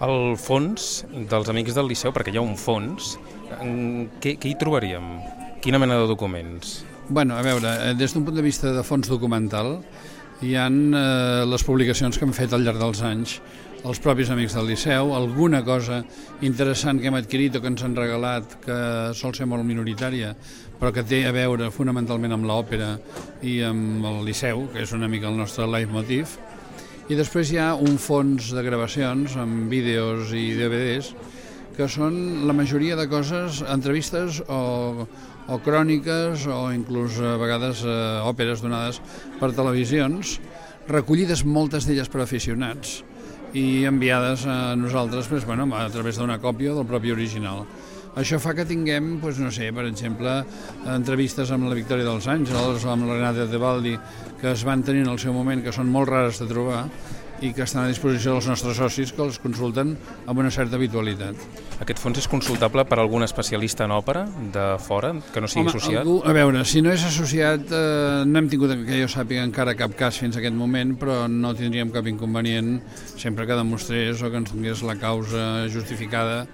El 0.04 0.34
fons 0.40 1.04
dels 1.30 1.48
Amics 1.48 1.76
del 1.78 1.88
Liceu, 1.88 2.12
perquè 2.12 2.34
hi 2.34 2.40
ha 2.40 2.44
un 2.44 2.58
fons, 2.60 3.14
què, 4.20 4.34
què 4.36 4.50
hi 4.50 4.56
trobaríem? 4.58 5.14
Quina 5.62 5.78
mena 5.78 6.00
de 6.00 6.08
documents? 6.10 6.80
Bueno, 7.08 7.36
a 7.38 7.44
veure, 7.46 7.70
eh, 7.90 7.94
des 7.98 8.14
d'un 8.14 8.24
punt 8.26 8.36
de 8.36 8.44
vista 8.44 8.72
de 8.74 8.82
fons 8.86 9.08
documental, 9.10 9.76
hi 10.42 10.56
han 10.58 10.94
eh, 10.94 11.44
les 11.46 11.64
publicacions 11.66 12.18
que 12.18 12.26
hem 12.26 12.34
fet 12.34 12.52
al 12.52 12.64
llarg 12.66 12.80
dels 12.82 13.02
anys 13.06 13.38
els 13.82 13.98
propis 13.98 14.28
amics 14.30 14.54
del 14.54 14.68
Liceu, 14.70 15.10
alguna 15.16 15.64
cosa 15.66 16.04
interessant 16.46 17.00
que 17.02 17.08
hem 17.10 17.16
adquirit 17.18 17.56
o 17.58 17.62
que 17.62 17.70
ens 17.72 17.82
han 17.82 17.96
regalat 17.98 18.54
que 18.62 18.76
sol 19.18 19.34
ser 19.34 19.48
molt 19.50 19.66
minoritària, 19.66 20.30
però 20.78 20.92
que 20.94 21.02
té 21.02 21.24
a 21.26 21.32
veure 21.34 21.70
fonamentalment 21.74 22.36
amb 22.36 22.46
l'òpera 22.46 22.92
i 23.42 23.58
amb 23.66 24.06
el 24.06 24.22
Liceu, 24.28 24.68
que 24.70 24.84
és 24.86 24.94
una 24.94 25.10
mica 25.10 25.30
el 25.30 25.38
nostre 25.40 25.66
leitmotiv. 25.66 26.38
I 27.10 27.18
després 27.18 27.50
hi 27.50 27.58
ha 27.58 27.72
un 27.74 27.98
fons 27.98 28.52
de 28.54 28.62
gravacions 28.62 29.34
amb 29.34 29.66
vídeos 29.72 30.30
i 30.30 30.52
DVDs 30.54 31.12
que 31.74 31.88
són 31.90 32.46
la 32.46 32.54
majoria 32.54 32.94
de 32.94 33.08
coses, 33.10 33.64
entrevistes 33.66 34.42
o, 34.46 35.06
o 35.50 35.62
cròniques 35.64 36.46
o 36.46 36.66
inclús 36.70 37.18
a 37.18 37.34
vegades 37.40 37.82
eh, 37.82 37.94
òperes 38.28 38.62
donades 38.62 39.00
per 39.40 39.50
televisions, 39.56 40.36
recollides 40.86 41.42
moltes 41.48 41.88
d'elles 41.88 42.12
per 42.12 42.22
aficionats 42.22 43.00
i 43.52 43.84
enviades 43.88 44.46
a 44.46 44.74
nosaltres 44.76 45.28
pues, 45.28 45.44
bueno, 45.44 45.68
a 45.76 45.88
través 45.92 46.18
d'una 46.18 46.40
còpia 46.40 46.74
del 46.76 46.88
propi 46.88 47.12
original. 47.12 47.66
Això 48.16 48.36
fa 48.36 48.52
que 48.52 48.66
tinguem, 48.68 49.14
pues, 49.22 49.38
no 49.40 49.48
sé, 49.52 49.70
per 49.72 49.86
exemple, 49.88 50.42
entrevistes 50.92 51.50
amb 51.52 51.70
la 51.70 51.76
Victòria 51.78 52.04
dels 52.04 52.28
Àngels 52.28 52.84
amb 52.84 53.08
la 53.08 53.16
Renata 53.16 53.48
Tebaldi 53.48 53.96
que 54.40 54.50
es 54.52 54.64
van 54.68 54.82
tenir 54.82 55.06
en 55.06 55.12
el 55.14 55.20
seu 55.22 55.32
moment, 55.32 55.62
que 55.64 55.72
són 55.72 55.88
molt 55.88 56.10
rares 56.10 56.40
de 56.42 56.48
trobar, 56.50 56.82
i 57.42 57.52
que 57.52 57.64
estan 57.66 57.84
a 57.84 57.90
disposició 57.90 58.36
dels 58.36 58.48
nostres 58.50 58.78
socis 58.78 59.12
que 59.12 59.22
els 59.24 59.38
consulten 59.42 59.96
amb 60.26 60.38
una 60.38 60.50
certa 60.54 60.78
habitualitat. 60.78 61.38
Aquest 61.82 61.98
fons 62.02 62.20
és 62.22 62.28
consultable 62.30 62.84
per 62.86 63.00
algun 63.02 63.26
especialista 63.26 63.88
en 63.88 63.94
òpera 63.96 64.24
de 64.54 64.66
fora, 64.82 65.12
que 65.34 65.42
no 65.42 65.50
sigui 65.50 65.66
Home, 65.66 65.74
associat? 65.74 66.02
Algú, 66.04 66.18
a 66.24 66.34
veure, 66.36 66.64
si 66.68 66.82
no 66.84 66.92
és 66.94 67.02
associat, 67.08 67.66
eh, 67.74 68.22
no 68.28 68.38
hem 68.38 68.50
tingut, 68.52 68.74
que 68.86 69.00
jo 69.00 69.08
sàpiga 69.10 69.42
encara 69.46 69.74
cap 69.78 69.96
cas 69.98 70.20
fins 70.22 70.38
a 70.38 70.42
aquest 70.42 70.54
moment, 70.56 70.94
però 71.00 71.24
no 71.30 71.54
tindríem 71.58 71.90
cap 71.94 72.06
inconvenient 72.06 72.76
sempre 73.16 73.46
que 73.48 73.58
demostrés 73.58 74.22
o 74.22 74.30
que 74.30 74.42
ens 74.42 74.54
donés 74.54 74.84
la 74.86 74.96
causa 75.00 75.66
justificada 75.72 76.46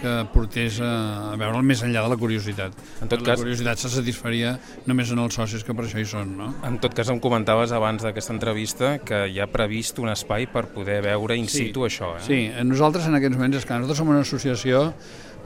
que 0.00 0.12
portés 0.32 0.76
a, 0.84 1.32
a 1.32 1.36
veure'l 1.40 1.62
més 1.64 1.80
enllà 1.86 2.02
de 2.04 2.10
la 2.12 2.16
curiositat. 2.20 2.72
En 3.02 3.08
tot 3.08 3.20
la 3.22 3.30
cas- 3.32 3.40
curiositat 3.40 3.78
se 3.80 3.88
satisfaria 3.90 4.54
només 4.86 5.10
en 5.14 5.18
els 5.22 5.34
socis 5.34 5.64
que 5.64 5.74
per 5.74 5.86
això 5.86 5.98
hi 6.02 6.04
són, 6.08 6.34
no? 6.36 6.50
En 6.68 6.78
tot 6.82 6.92
cas, 6.94 7.08
em 7.12 7.20
comentaves 7.20 7.72
abans 7.72 8.02
d'aquesta 8.04 8.34
entrevista 8.36 8.96
que 8.98 9.22
hi 9.32 9.40
ha 9.40 9.46
previst 9.52 9.98
un 10.02 10.10
espai 10.12 10.46
per 10.52 10.66
poder 10.74 11.00
veure 11.02 11.36
in 11.36 11.46
Sí. 11.48 11.66
situ 11.68 11.86
això, 11.86 12.14
eh? 12.18 12.24
Sí, 12.26 12.40
nosaltres 12.64 13.06
en 13.06 13.14
aquests 13.16 13.36
moments, 13.36 13.56
és 13.56 13.64
que 13.64 13.72
nosaltres 13.74 13.98
som 13.98 14.08
una 14.12 14.20
associació 14.20 14.92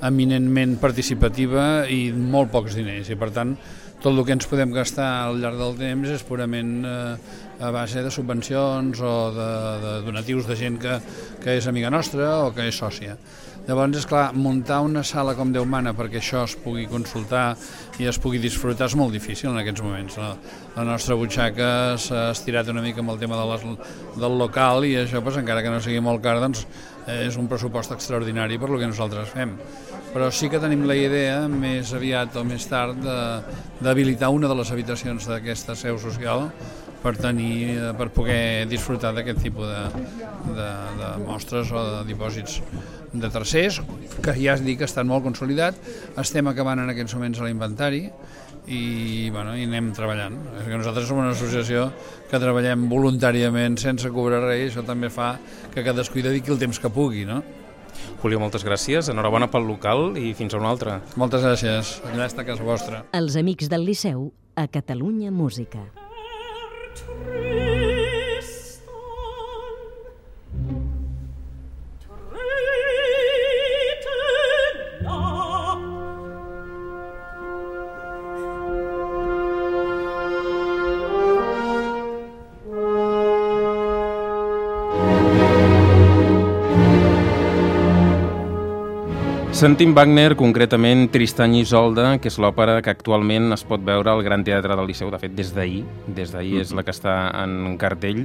eminentment 0.02 0.78
participativa 0.80 1.85
i 1.92 2.11
molt 2.12 2.50
pocs 2.50 2.75
diners, 2.78 3.11
i 3.12 3.16
per 3.21 3.30
tant 3.37 3.54
tot 4.00 4.14
el 4.16 4.25
que 4.25 4.33
ens 4.33 4.47
podem 4.49 4.71
gastar 4.73 5.26
al 5.26 5.42
llarg 5.42 5.59
del 5.61 5.75
temps 5.76 6.09
és 6.09 6.23
purament 6.25 6.71
eh, 6.88 7.16
a 7.61 7.69
base 7.75 8.00
de 8.00 8.09
subvencions 8.11 8.97
o 9.04 9.11
de, 9.37 9.49
de 9.83 9.90
donatius 10.07 10.47
de 10.49 10.57
gent 10.57 10.78
que, 10.80 10.95
que 11.42 11.59
és 11.59 11.66
amiga 11.69 11.90
nostra 11.92 12.47
o 12.47 12.54
que 12.57 12.64
és 12.71 12.78
sòcia. 12.80 13.19
Llavors, 13.67 13.99
és 14.00 14.07
clar, 14.09 14.31
muntar 14.35 14.81
una 14.83 15.02
sala 15.07 15.35
com 15.38 15.52
Déu 15.52 15.67
mana 15.69 15.93
perquè 15.97 16.19
això 16.19 16.45
es 16.47 16.57
pugui 16.59 16.87
consultar 16.90 17.52
i 18.00 18.09
es 18.09 18.19
pugui 18.19 18.40
disfrutar 18.43 18.88
és 18.88 18.97
molt 18.99 19.12
difícil 19.14 19.50
en 19.50 19.61
aquests 19.61 19.85
moments. 19.85 20.17
La, 20.19 20.31
la 20.79 20.87
nostra 20.88 21.17
butxaca 21.19 21.69
s'ha 22.00 22.31
estirat 22.33 22.73
una 22.73 22.83
mica 22.83 23.05
amb 23.05 23.12
el 23.14 23.21
tema 23.21 23.38
de 23.38 23.47
les, 23.52 23.69
del 24.17 24.38
local 24.40 24.87
i 24.88 24.97
això, 25.02 25.21
doncs, 25.21 25.38
encara 25.43 25.62
que 25.62 25.73
no 25.73 25.83
sigui 25.85 26.00
molt 26.02 26.25
car, 26.25 26.38
doncs, 26.43 26.64
és 27.21 27.37
un 27.40 27.49
pressupost 27.50 27.93
extraordinari 27.95 28.59
per 28.59 28.71
lo 28.73 28.81
que 28.81 28.88
nosaltres 28.90 29.33
fem. 29.35 29.55
Però 30.11 30.33
sí 30.35 30.49
que 30.50 30.59
tenim 30.59 30.87
la 30.88 30.97
idea, 30.99 31.45
més 31.47 31.93
aviat 31.95 32.35
o 32.40 32.43
més 32.47 32.67
tard, 32.67 33.05
d'habilitar 33.81 34.33
una 34.35 34.50
de 34.50 34.57
les 34.59 34.73
habitacions 34.73 35.29
d'aquesta 35.31 35.76
seu 35.79 36.00
social 36.02 36.49
per 37.02 37.14
tenir, 37.16 37.54
eh, 37.76 37.92
per 37.97 38.11
poder 38.14 38.66
disfrutar 38.71 39.12
d'aquest 39.16 39.40
tipus 39.42 39.69
de, 39.69 40.07
de, 40.57 40.69
de 41.00 41.11
mostres 41.25 41.73
o 41.73 41.85
de 41.87 42.02
dipòsits 42.11 42.61
de 43.12 43.30
tercers, 43.33 43.80
que 44.23 44.35
ja 44.38 44.54
es 44.54 44.64
dic 44.64 44.80
que 44.83 44.88
estan 44.88 45.09
molt 45.11 45.25
consolidats, 45.26 45.80
estem 46.21 46.50
acabant 46.50 46.83
en 46.83 46.92
aquests 46.92 47.16
moments 47.16 47.40
l'inventari 47.42 48.04
i, 48.71 49.30
bueno, 49.33 49.57
i 49.59 49.64
anem 49.66 49.90
treballant. 49.97 50.37
És 50.61 50.69
que 50.69 50.76
nosaltres 50.76 51.09
som 51.09 51.23
una 51.23 51.33
associació 51.35 51.88
que 52.30 52.38
treballem 52.42 52.87
voluntàriament 52.90 53.78
sense 53.80 54.11
cobrar 54.14 54.45
res 54.45 54.66
i 54.66 54.69
això 54.71 54.85
també 54.87 55.11
fa 55.11 55.33
que 55.73 55.85
cadascú 55.87 56.21
hi 56.21 56.28
dediqui 56.28 56.54
el 56.54 56.61
temps 56.61 56.78
que 56.78 56.92
pugui, 56.92 57.25
no? 57.26 57.40
Julio, 58.21 58.38
moltes 58.40 58.62
gràcies, 58.64 59.09
enhorabona 59.11 59.49
pel 59.50 59.66
local 59.66 60.14
i 60.21 60.35
fins 60.37 60.54
a 60.54 60.61
una 60.61 60.71
altra. 60.71 61.00
Moltes 61.21 61.42
gràcies, 61.45 61.97
allà 62.12 62.28
està 62.28 62.45
a 62.45 62.49
casa 62.52 62.66
vostra. 62.66 63.02
Els 63.16 63.40
amics 63.40 63.73
del 63.73 63.88
Liceu 63.88 64.30
a 64.54 64.69
Catalunya 64.69 65.33
Música. 65.33 66.10
free. 67.25 67.70
Sentim 89.61 89.90
Wagner, 89.93 90.38
concretament 90.40 91.11
Tristany 91.12 91.59
i 91.59 91.67
Isolda, 91.67 92.14
que 92.17 92.31
és 92.31 92.38
l'òpera 92.40 92.79
que 92.81 92.95
actualment 92.95 93.52
es 93.52 93.61
pot 93.69 93.83
veure 93.85 94.09
al 94.09 94.23
Gran 94.25 94.40
Teatre 94.40 94.73
del 94.73 94.87
Liceu, 94.88 95.11
de 95.12 95.19
fet, 95.21 95.35
des 95.37 95.50
d'ahir. 95.52 95.83
Des 96.17 96.33
d'ahir 96.33 96.62
és 96.62 96.73
la 96.73 96.81
que 96.81 96.95
està 96.95 97.17
en 97.43 97.75
cartell. 97.76 98.23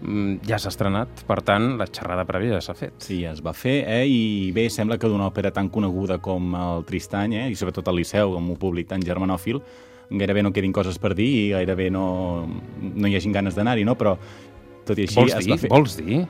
Mm, 0.00 0.38
Ja 0.48 0.56
s'ha 0.56 0.72
estrenat, 0.72 1.20
per 1.28 1.42
tant, 1.44 1.74
la 1.76 1.90
xerrada 1.92 2.24
prèvia 2.24 2.54
ja 2.56 2.62
s'ha 2.64 2.72
fet. 2.72 2.96
Sí, 3.04 3.20
es 3.28 3.44
va 3.44 3.52
fer, 3.52 3.82
eh? 3.84 4.06
i 4.08 4.48
bé, 4.56 4.70
sembla 4.72 4.96
que 4.96 5.12
d'una 5.12 5.28
òpera 5.28 5.52
tan 5.52 5.68
coneguda 5.68 6.22
com 6.24 6.56
el 6.56 6.88
Tristany, 6.88 7.36
eh? 7.36 7.46
i 7.52 7.60
sobretot 7.60 7.92
el 7.92 8.00
Liceu, 8.00 8.38
amb 8.40 8.56
un 8.56 8.56
públic 8.56 8.88
tan 8.88 9.04
germanòfil, 9.04 9.60
gairebé 10.08 10.42
no 10.42 10.56
quedin 10.56 10.72
coses 10.72 10.96
per 10.96 11.12
dir 11.12 11.28
i 11.28 11.48
gairebé 11.52 11.90
no, 11.92 12.48
no 12.80 13.12
hi 13.12 13.20
hagin 13.20 13.36
ganes 13.36 13.60
d'anar-hi, 13.60 13.84
no? 13.84 13.92
però 14.00 14.16
tot 14.88 14.96
i 14.96 15.04
així 15.04 15.20
Vols 15.20 15.36
es 15.36 15.44
dir? 15.44 15.52
va 15.52 15.60
fer... 15.60 15.68
Vols 15.68 16.00
dir? 16.00 16.24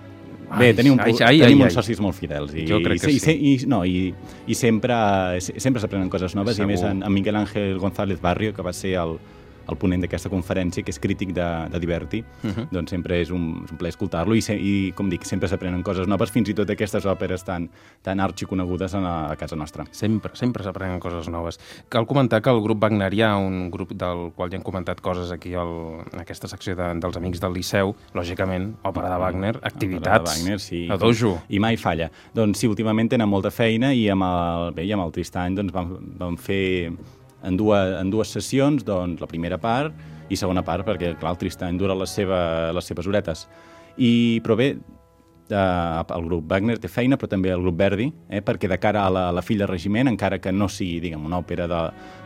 Bé, 0.57 0.73
tenim, 0.73 0.95
un, 0.95 1.01
ai, 1.05 1.13
ai, 1.13 1.27
ai, 1.27 1.41
tenim 1.45 1.61
ai, 1.61 1.67
uns 1.67 1.75
ai. 1.75 1.83
socis 1.83 2.01
molt 2.01 2.17
fidels 2.17 2.55
i, 2.57 2.65
Jo 2.69 2.79
crec 2.85 3.03
que 3.03 3.11
i, 3.13 3.19
sí. 3.21 3.35
I, 3.35 3.51
i, 3.53 3.67
no, 3.69 3.83
i, 3.85 4.15
i 4.49 4.57
sempre, 4.57 4.97
sempre 5.45 5.83
s'aprenen 5.83 6.09
coses 6.09 6.35
noves 6.39 6.57
Segur. 6.57 6.71
i 6.71 6.73
a 6.73 6.73
més 6.73 6.87
en, 6.89 7.03
en 7.05 7.13
Miguel 7.13 7.37
Ángel 7.37 7.77
González 7.83 8.21
Barrio, 8.23 8.55
que 8.57 8.65
va 8.65 8.73
ser 8.73 8.95
el, 9.03 9.19
el 9.69 9.77
ponent 9.81 10.03
d'aquesta 10.05 10.31
conferència, 10.33 10.85
que 10.85 10.93
és 10.95 11.01
crític 11.03 11.35
de, 11.37 11.47
de 11.73 11.81
Diverti, 11.81 12.23
uh 12.23 12.51
-huh. 12.51 12.67
doncs 12.73 12.91
sempre 12.91 13.21
és 13.21 13.31
un, 13.31 13.63
és 13.65 13.73
un 13.73 13.79
plaer 13.79 13.93
escoltar-lo 13.93 14.35
i, 14.35 14.43
se, 14.43 14.55
i, 14.57 14.93
com 14.95 15.09
dic, 15.09 15.25
sempre 15.25 15.49
s'aprenen 15.49 15.83
coses 15.83 16.07
noves, 16.07 16.31
fins 16.31 16.49
i 16.49 16.55
tot 16.55 16.71
aquestes 16.71 17.05
òperes 17.05 17.45
tan, 17.45 17.69
tan 18.03 18.21
arxiconegudes 18.21 18.95
a, 18.95 19.31
a 19.31 19.37
casa 19.37 19.57
nostra. 19.57 19.85
Sempre, 19.91 20.33
sempre 20.35 20.63
s'aprenen 20.65 21.01
coses 21.01 21.29
noves. 21.29 21.59
Cal 21.89 22.07
comentar 22.07 22.43
que 22.43 22.51
el 22.51 22.61
grup 22.61 22.83
wagnerià, 22.83 23.37
un 23.37 23.71
grup 23.71 23.93
del 23.93 24.33
qual 24.35 24.51
ja 24.51 24.57
hem 24.57 24.63
comentat 24.63 25.01
coses 25.01 25.31
aquí 25.31 25.55
al, 25.55 26.05
en 26.13 26.21
aquesta 26.21 26.49
secció 26.49 26.75
de, 26.77 26.95
dels 27.01 27.17
Amics 27.17 27.41
del 27.41 27.53
Liceu, 27.53 27.95
lògicament, 28.15 28.75
òpera 28.83 29.11
de 29.11 29.19
Wagner, 29.19 29.59
activitats, 29.63 30.25
De 30.25 30.31
Wagner, 30.31 30.61
sí. 30.61 30.89
a 30.91 30.97
dojo. 30.97 31.39
I 31.49 31.59
mai 31.59 31.77
falla. 31.77 32.11
Doncs 32.35 32.59
sí, 32.59 32.67
últimament 32.67 33.09
tenen 33.09 33.29
molta 33.29 33.51
feina 33.51 33.93
i 33.95 34.09
amb 34.09 34.25
el, 34.25 34.73
bé, 34.75 34.85
i 34.89 34.93
amb 34.93 35.05
el 35.05 35.13
Tristany 35.13 35.55
doncs, 35.59 35.73
vam, 35.75 35.95
vam 36.19 36.37
fer 36.41 36.93
en 37.47 37.57
dues, 37.57 37.95
en 38.01 38.11
dues 38.11 38.31
sessions 38.35 38.85
doncs, 38.87 39.21
la 39.21 39.31
primera 39.31 39.59
part 39.61 39.95
i 40.29 40.37
segona 40.37 40.65
part, 40.65 40.87
perquè 40.87 41.15
clar, 41.19 41.35
el 41.35 41.41
Tristany 41.41 41.79
dura 41.81 41.97
les, 41.97 42.13
seva, 42.13 42.71
les 42.77 42.89
seves 42.89 43.09
horetes. 43.09 43.47
I, 43.97 44.41
però 44.45 44.57
bé, 44.59 44.73
eh, 45.51 46.05
el 46.15 46.25
grup 46.27 46.51
Wagner 46.51 46.79
té 46.79 46.91
feina, 46.93 47.17
però 47.17 47.31
també 47.33 47.53
el 47.55 47.63
grup 47.65 47.79
Verdi, 47.79 48.11
eh, 48.29 48.43
perquè 48.45 48.69
de 48.71 48.79
cara 48.81 49.07
a 49.07 49.13
la, 49.13 49.29
a 49.31 49.35
la 49.35 49.43
fill 49.43 49.63
de 49.63 49.69
regiment, 49.71 50.11
encara 50.11 50.41
que 50.43 50.53
no 50.53 50.69
sigui 50.69 51.01
diguem, 51.01 51.25
una 51.27 51.41
òpera 51.41 51.69
de, 51.71 51.83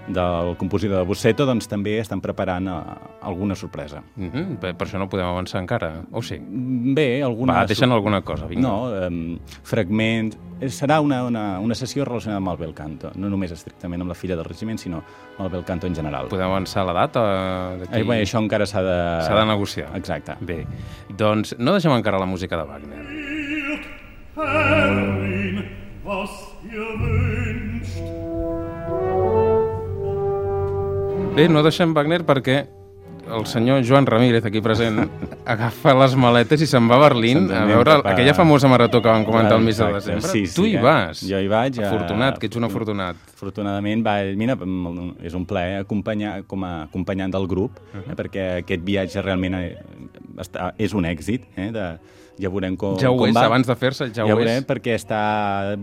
del 0.09 0.57
compositor 0.57 0.99
de 0.99 1.05
Busseto, 1.07 1.47
doncs 1.47 1.69
també 1.71 1.97
estan 2.01 2.21
preparant 2.23 2.69
eh, 2.69 2.79
alguna 3.23 3.55
sorpresa. 3.55 4.03
Mm 4.17 4.31
-hmm. 4.31 4.57
per, 4.59 4.75
per 4.77 4.87
això 4.87 4.99
no 4.99 5.09
podem 5.09 5.27
avançar 5.27 5.61
encara, 5.61 6.03
o 6.11 6.23
sí? 6.23 6.39
Bé, 6.41 7.23
alguna... 7.23 7.53
Va, 7.53 7.67
deixen 7.67 7.93
alguna 7.93 8.23
cosa, 8.23 8.47
vinga. 8.47 8.63
No, 8.63 9.07
um, 9.07 9.39
fragments... 9.63 10.39
Eh, 10.61 10.69
Serà 10.69 11.01
una, 11.01 11.25
una, 11.25 11.59
una 11.59 11.75
sessió 11.75 12.05
relacionada 12.05 12.39
amb 12.39 12.49
el 12.49 12.57
bel 12.57 12.75
canto, 12.75 13.11
no 13.15 13.29
només 13.29 13.51
estrictament 13.51 14.01
amb 14.01 14.09
la 14.09 14.15
filla 14.15 14.37
del 14.37 14.45
regiment, 14.45 14.79
sinó 14.79 15.03
amb 15.39 15.47
el 15.47 15.51
bel 15.51 15.65
canto 15.65 15.87
en 15.87 15.95
general. 15.95 16.29
Podem 16.29 16.47
avançar 16.47 16.87
la 16.87 16.93
data? 16.93 17.21
d'aquí? 17.79 18.01
Eh, 18.01 18.05
bé, 18.05 18.23
això 18.23 18.39
encara 18.39 18.67
s'ha 18.67 18.83
de... 18.83 19.25
S'ha 19.27 19.35
de 19.35 19.47
negociar. 19.47 19.97
Exacte. 19.97 20.37
Bé, 20.41 20.67
doncs 21.09 21.57
no 21.59 21.73
deixem 21.73 21.93
encara 21.93 22.19
la 22.19 22.27
música 22.27 22.57
de 22.57 22.63
Wagner. 22.63 23.33
Herrin, 24.37 25.65
was 26.05 26.31
ihr 26.65 26.81
wünscht. 26.81 27.52
Bé, 31.33 31.49
no 31.49 31.63
deixem 31.65 31.95
Wagner 31.97 32.23
perquè 32.29 32.63
el 33.33 33.45
senyor 33.47 33.81
Joan 33.87 34.05
Ramírez, 34.05 34.45
aquí 34.45 34.61
present, 34.61 34.99
agafa 35.53 35.95
les 35.97 36.17
maletes 36.19 36.61
i 36.65 36.69
se'n 36.69 36.89
va 36.91 36.99
a 36.99 37.03
Berlín 37.07 37.47
a 37.55 37.63
veure 37.69 37.95
a- 37.95 38.01
aquella 38.13 38.35
famosa 38.37 38.69
marató 38.69 39.01
que 39.01 39.09
vam 39.09 39.25
comentar 39.25 39.55
al 39.57 39.65
mes 39.65 39.79
de 39.79 39.87
desembre. 39.95 40.29
sí, 40.29 40.45
sí, 40.47 40.55
tu 40.59 40.67
hi 40.69 40.75
eh? 40.77 40.83
vas. 40.83 41.23
Jo 41.25 41.41
hi 41.41 41.49
vaig. 41.49 41.79
Afortunat, 41.87 42.37
que 42.39 42.51
ets 42.51 42.59
un 42.61 42.67
afortunat. 42.69 43.17
Afortunadament, 43.33 44.05
va, 44.05 44.19
mira, 44.37 44.59
és 45.25 45.35
un 45.39 45.47
plaer 45.49 45.81
acompanyar 45.87 46.43
com 46.51 46.67
a 46.69 46.73
acompanyant 46.89 47.33
del 47.33 47.47
grup, 47.49 47.79
eh, 47.95 48.05
perquè 48.19 48.49
aquest 48.67 48.85
viatge 48.85 49.23
realment 49.25 49.57
eh, 49.57 49.71
està, 50.43 50.73
és 50.77 50.93
un 50.93 51.07
èxit. 51.09 51.47
Eh, 51.57 51.71
de, 51.73 51.87
ja 52.43 52.51
veurem 52.53 52.77
com, 52.79 52.97
Ja 53.01 53.13
ho 53.13 53.19
com 53.19 53.31
és, 53.31 53.37
va. 53.37 53.47
abans 53.49 53.69
de 53.69 53.77
fer-se 53.79 54.09
ja, 54.11 54.23
ja 54.23 54.27
ho 54.27 54.37
veurem, 54.37 54.63
és. 54.63 54.67
perquè 54.69 54.97
està 54.99 55.21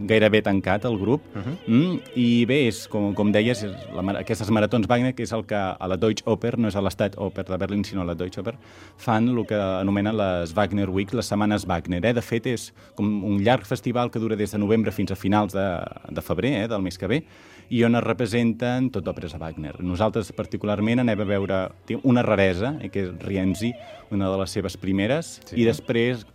gairebé 0.09 0.41
tancat 0.45 0.85
el 0.89 0.97
grup. 0.99 1.23
Uh 1.33 1.41
-huh. 1.41 1.55
mm, 1.67 1.99
I 2.15 2.45
bé, 2.45 2.67
és, 2.67 2.87
com, 2.87 3.13
com 3.15 3.31
deies, 3.31 3.63
és 3.63 3.71
la, 3.95 4.19
aquestes 4.19 4.49
maratons 4.49 4.87
Wagner, 4.87 5.13
que 5.15 5.23
és 5.23 5.31
el 5.31 5.45
que 5.45 5.55
a 5.55 5.87
la 5.87 5.97
Deutsche 5.97 6.23
Oper, 6.25 6.57
no 6.57 6.67
és 6.67 6.75
a 6.75 6.81
l'Estat 6.81 7.15
Oper 7.17 7.45
de 7.45 7.57
Berlín, 7.57 7.83
sinó 7.83 8.01
a 8.01 8.05
la 8.05 8.15
Deutsche 8.15 8.41
Oper, 8.41 8.55
fan 8.97 9.29
el 9.29 9.45
que 9.45 9.55
anomenen 9.55 10.15
les 10.17 10.53
Wagner 10.53 10.89
Weeks, 10.89 11.13
les 11.13 11.25
setmanes 11.25 11.65
Wagner. 11.65 12.05
Eh? 12.05 12.13
De 12.13 12.21
fet, 12.21 12.45
és 12.45 12.73
com 12.95 13.23
un 13.23 13.39
llarg 13.43 13.65
festival 13.65 14.11
que 14.11 14.19
dura 14.19 14.35
des 14.35 14.51
de 14.51 14.57
novembre 14.57 14.91
fins 14.91 15.11
a 15.11 15.15
finals 15.15 15.53
de, 15.53 15.67
de 16.09 16.21
febrer, 16.21 16.63
eh? 16.63 16.67
del 16.67 16.81
mes 16.81 16.97
que 16.97 17.07
ve, 17.07 17.23
i 17.69 17.83
on 17.85 17.95
es 17.95 18.03
representen 18.03 18.89
tot 18.93 19.07
òperes 19.07 19.35
de 19.35 19.39
Wagner. 19.41 19.75
Nosaltres, 19.85 20.31
particularment, 20.33 21.03
anem 21.03 21.21
a 21.21 21.27
veure 21.29 21.59
una 22.03 22.23
raresa, 22.25 22.75
eh, 22.81 22.89
que 22.89 23.05
és 23.05 23.13
Rienzi, 23.21 23.71
una 24.11 24.29
de 24.31 24.41
les 24.41 24.57
seves 24.57 24.77
primeres, 24.77 25.37
sí. 25.45 25.59
i 25.61 25.67
després 25.67 26.25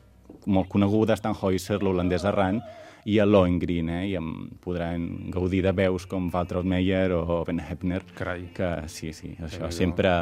molt 0.46 0.68
coneguda, 0.72 1.16
Tannhäuser, 1.20 1.80
l'holandès 1.82 2.24
Arran, 2.28 2.60
i 3.04 3.18
a 3.20 3.26
Lohengrin, 3.28 3.90
eh? 3.92 4.02
i 4.08 4.16
em 4.16 4.28
podran 4.64 5.30
gaudir 5.32 5.62
de 5.66 5.72
veus 5.76 6.06
com 6.08 6.30
Walter 6.32 6.62
Meyer 6.64 7.12
o 7.12 7.42
Ben 7.44 7.60
Hepner, 7.60 8.02
Carai. 8.16 8.48
que 8.56 8.70
sí, 8.88 9.12
sí, 9.12 9.34
això 9.38 9.66
Déu-n'hi-do. 9.66 9.76
sempre, 9.76 10.12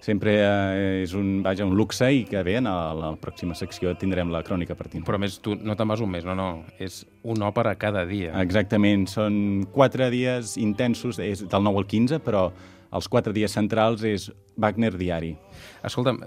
sempre 0.00 0.36
eh, 0.38 1.02
és 1.02 1.14
un, 1.18 1.42
vaja, 1.42 1.66
un 1.66 1.74
luxe 1.74 2.06
i 2.14 2.22
que 2.28 2.44
bé, 2.46 2.60
en 2.60 2.70
la, 2.70 3.10
pròxima 3.18 3.58
secció 3.58 3.96
tindrem 3.98 4.30
la 4.30 4.44
crònica 4.46 4.78
partint. 4.78 5.02
Però 5.06 5.18
a 5.18 5.22
més, 5.24 5.40
tu 5.42 5.56
no 5.58 5.74
te'n 5.74 5.90
vas 5.90 6.04
un 6.04 6.12
mes, 6.14 6.24
no, 6.24 6.36
no. 6.38 6.62
És 6.78 7.02
una 7.26 7.50
òpera 7.50 7.74
cada 7.74 8.06
dia. 8.06 8.36
Exactament, 8.38 9.08
són 9.10 9.66
quatre 9.74 10.10
dies 10.14 10.54
intensos, 10.62 11.18
és 11.18 11.42
del 11.42 11.66
9 11.66 11.82
al 11.82 11.90
15, 11.90 12.22
però 12.22 12.46
els 12.94 13.08
quatre 13.08 13.32
dies 13.32 13.52
centrals 13.52 14.02
és 14.06 14.30
Wagner 14.56 14.92
diari. 14.96 15.34
Escolta'm, 15.84 16.20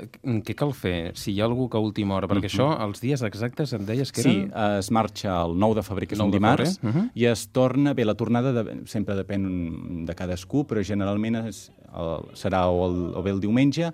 què 0.46 0.54
cal 0.58 0.74
fer 0.78 1.12
si 1.18 1.34
hi 1.34 1.40
ha 1.42 1.48
algú 1.48 1.68
que 1.70 1.80
a 1.80 1.82
última 1.84 2.16
hora? 2.16 2.30
Perquè 2.30 2.50
això, 2.50 2.70
els 2.86 3.02
dies 3.02 3.24
exactes 3.26 3.74
em 3.74 3.86
deies 3.88 4.12
que 4.14 4.22
Sí, 4.26 4.36
eren... 4.46 4.52
es 4.80 4.92
marxa 4.92 5.34
el 5.42 5.58
9 5.60 5.80
de 5.80 5.86
febrer, 5.88 6.10
que 6.10 6.18
és 6.18 6.22
9 6.22 6.30
un 6.30 6.36
dimarts, 6.38 6.78
febrer, 6.78 6.94
uh 6.94 7.02
-huh. 7.02 7.10
i 7.16 7.26
es 7.26 7.48
torna... 7.52 7.94
Bé, 7.94 8.06
la 8.06 8.16
tornada 8.16 8.54
de, 8.54 8.82
sempre 8.86 9.16
depèn 9.16 10.06
de 10.06 10.16
cadascú, 10.16 10.66
però 10.68 10.84
generalment 10.84 11.48
és, 11.48 11.72
el, 11.94 12.30
serà 12.34 12.68
o, 12.70 12.86
el, 12.86 13.14
o 13.16 13.24
bé 13.24 13.32
el 13.32 13.40
diumenge 13.40 13.92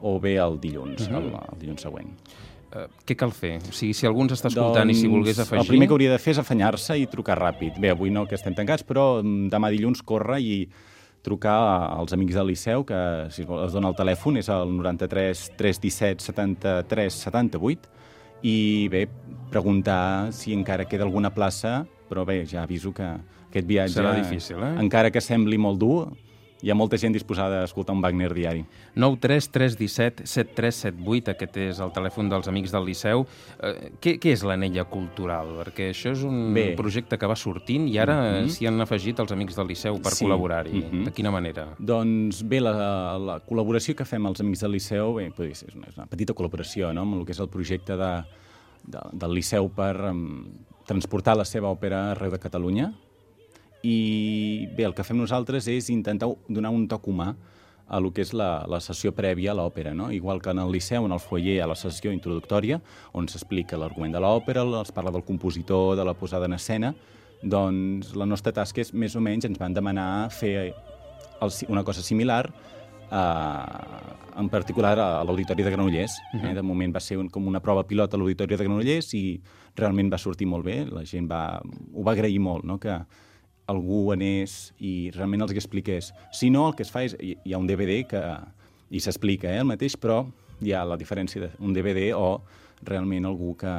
o 0.00 0.18
bé 0.20 0.36
el 0.36 0.58
dilluns, 0.60 1.08
uh 1.08 1.08
-huh. 1.08 1.16
el, 1.16 1.26
el 1.52 1.58
dilluns 1.58 1.82
següent. 1.82 2.08
Uh, 2.74 2.88
què 3.06 3.14
cal 3.14 3.30
fer? 3.30 3.60
O 3.68 3.72
sigui, 3.72 3.94
si 3.94 4.06
algú 4.06 4.22
ens 4.22 4.32
està 4.32 4.48
escoltant 4.50 4.90
i 4.90 4.94
si 4.94 5.06
volgués 5.06 5.38
afegir... 5.38 5.58
Doncs 5.58 5.68
El 5.68 5.70
primer 5.70 5.86
que 5.86 5.94
hauria 5.94 6.10
de 6.10 6.18
fer 6.18 6.32
és 6.32 6.38
afanyar-se 6.38 6.98
i 6.98 7.06
trucar 7.06 7.38
ràpid. 7.38 7.78
Bé, 7.78 7.90
avui 7.90 8.10
no, 8.10 8.26
que 8.26 8.34
estem 8.34 8.54
tancats, 8.54 8.82
però 8.82 9.22
mm, 9.22 9.48
demà 9.52 9.70
dilluns 9.70 10.02
corre 10.02 10.40
i 10.40 10.68
trucar 11.24 11.56
als 11.96 12.12
amics 12.12 12.36
del 12.36 12.50
Liceu, 12.52 12.84
que 12.84 13.00
si 13.32 13.42
es 13.42 13.74
dona 13.74 13.90
el 13.90 13.96
telèfon, 13.96 14.38
és 14.38 14.50
el 14.52 14.74
93 14.76 15.46
317 15.56 16.22
73 16.22 17.20
78, 17.24 17.88
i 18.44 18.56
bé, 18.92 19.06
preguntar 19.50 20.32
si 20.36 20.52
encara 20.52 20.84
queda 20.84 21.06
alguna 21.08 21.32
plaça, 21.32 21.86
però 22.10 22.26
bé, 22.28 22.42
ja 22.46 22.62
aviso 22.62 22.92
que 22.92 23.06
aquest 23.48 23.66
viatge... 23.66 23.96
Serà 23.96 24.12
difícil, 24.18 24.60
eh? 24.60 24.74
Encara 24.82 25.10
que 25.14 25.22
sembli 25.24 25.56
molt 25.56 25.80
dur, 25.80 26.12
hi 26.64 26.70
ha 26.72 26.74
molta 26.74 26.96
gent 26.96 27.12
disposada 27.12 27.58
a 27.60 27.64
escoltar 27.68 27.92
un 27.94 28.00
Wagner 28.00 28.32
diari. 28.32 28.62
93317 28.96 30.24
7378, 30.24 31.30
aquest 31.34 31.56
és 31.60 31.80
el 31.84 31.92
telèfon 31.92 32.30
dels 32.32 32.48
Amics 32.48 32.72
del 32.72 32.86
Liceu. 32.88 33.26
Eh, 33.60 33.90
què, 34.00 34.16
què 34.22 34.32
és 34.32 34.44
l'anella 34.48 34.86
cultural? 34.88 35.52
Perquè 35.60 35.90
això 35.92 36.14
és 36.14 36.22
un 36.24 36.54
Bé. 36.56 36.70
projecte 36.78 37.18
que 37.20 37.28
va 37.28 37.36
sortint 37.36 37.86
i 37.88 37.98
ara 37.98 38.16
Mhm. 38.40 38.48
s'hi 38.48 38.66
han 38.66 38.80
afegit 38.80 39.20
els 39.20 39.32
Amics 39.32 39.56
del 39.56 39.68
Liceu 39.68 40.00
per 40.00 40.12
Sí. 40.12 40.24
col·laborar-hi. 40.24 40.82
Mhm. 40.90 41.04
De 41.04 41.12
quina 41.12 41.30
manera? 41.30 41.74
Doncs 41.78 42.42
bé, 42.48 42.60
la, 42.60 43.18
la 43.18 43.40
col·laboració 43.44 43.94
que 43.94 44.04
fem 44.06 44.24
els 44.26 44.40
Amics 44.40 44.60
del 44.60 44.72
Liceu 44.72 45.14
bé, 45.14 45.32
és 45.50 45.64
una, 45.74 45.86
és 45.88 45.96
una 45.98 46.06
petita 46.06 46.32
col·laboració 46.32 46.94
no? 46.94 47.02
amb 47.02 47.20
el 47.20 47.26
que 47.26 47.32
és 47.32 47.40
el 47.40 47.48
projecte 47.48 47.96
de, 47.96 48.24
de, 48.86 49.00
del 49.12 49.34
Liceu 49.34 49.68
per 49.68 49.96
um, 50.10 50.48
transportar 50.86 51.36
la 51.36 51.44
seva 51.44 51.68
òpera 51.68 52.12
arreu 52.12 52.30
de 52.30 52.38
Catalunya. 52.38 52.92
I 53.84 54.68
bé, 54.76 54.86
el 54.88 54.94
que 54.96 55.04
fem 55.04 55.18
nosaltres 55.20 55.68
és 55.68 55.90
intentar 55.92 56.30
donar 56.48 56.72
un 56.72 56.86
toc 56.88 57.08
humà 57.12 57.34
a 57.84 58.00
lo 58.00 58.14
que 58.16 58.22
és 58.24 58.32
la, 58.32 58.64
la 58.70 58.80
sessió 58.80 59.12
prèvia 59.12 59.52
a 59.52 59.56
l'òpera, 59.58 59.92
no? 59.92 60.08
Igual 60.12 60.40
que 60.40 60.54
en 60.54 60.62
el 60.62 60.72
Liceu, 60.72 61.04
en 61.04 61.12
el 61.12 61.20
foyer, 61.20 61.58
a 61.60 61.68
la 61.68 61.76
sessió 61.76 62.12
introductòria, 62.14 62.80
on 63.12 63.28
s'explica 63.28 63.76
l'argument 63.76 64.14
de 64.14 64.22
l'òpera, 64.24 64.64
es 64.80 64.92
parla 64.94 65.12
del 65.12 65.24
compositor, 65.24 65.92
de 65.98 66.04
la 66.08 66.14
posada 66.16 66.48
en 66.48 66.56
escena, 66.56 66.94
doncs 67.42 68.14
la 68.16 68.24
nostra 68.24 68.54
tasca 68.56 68.80
és, 68.80 68.94
més 68.96 69.14
o 69.16 69.20
menys, 69.20 69.44
ens 69.44 69.60
van 69.60 69.76
demanar 69.76 70.30
fer 70.32 70.54
el, 70.64 71.52
una 71.68 71.84
cosa 71.84 72.00
similar 72.00 72.46
eh, 73.12 74.38
en 74.40 74.48
particular 74.48 74.98
a 74.98 75.08
l'Auditori 75.24 75.62
de 75.62 75.70
Granollers. 75.70 76.16
eh? 76.40 76.54
De 76.56 76.62
moment 76.62 76.94
va 76.94 77.02
ser 77.04 77.18
un, 77.20 77.28
com 77.28 77.46
una 77.46 77.60
prova 77.60 77.84
pilot 77.84 78.14
a 78.14 78.20
l'Auditori 78.20 78.56
de 78.56 78.64
Granollers 78.64 79.12
i 79.14 79.24
realment 79.76 80.10
va 80.10 80.18
sortir 80.18 80.48
molt 80.48 80.64
bé, 80.64 80.80
la 80.88 81.04
gent 81.04 81.28
va, 81.30 81.60
ho 81.60 82.02
va 82.02 82.16
agrair 82.16 82.40
molt, 82.40 82.64
no? 82.64 82.78
que 82.80 82.96
algú 83.66 84.12
anés 84.12 84.72
i 84.78 85.10
realment 85.14 85.42
els 85.42 85.52
hi 85.52 85.56
expliqués. 85.60 86.12
Si 86.32 86.50
no, 86.50 86.68
el 86.68 86.74
que 86.76 86.82
es 86.84 86.90
fa 86.92 87.02
és, 87.04 87.16
hi, 87.20 87.36
hi 87.44 87.52
ha 87.54 87.58
un 87.58 87.66
DVD 87.66 88.06
que, 88.06 88.22
i 88.90 89.00
s'explica 89.00 89.48
eh, 89.52 89.58
el 89.62 89.64
mateix, 89.70 89.96
però 89.96 90.26
hi 90.62 90.72
ha 90.72 90.84
la 90.84 90.96
diferència 91.00 91.50
d'un 91.58 91.72
DVD 91.74 92.12
o 92.14 92.42
realment 92.84 93.24
algú 93.26 93.54
que, 93.56 93.72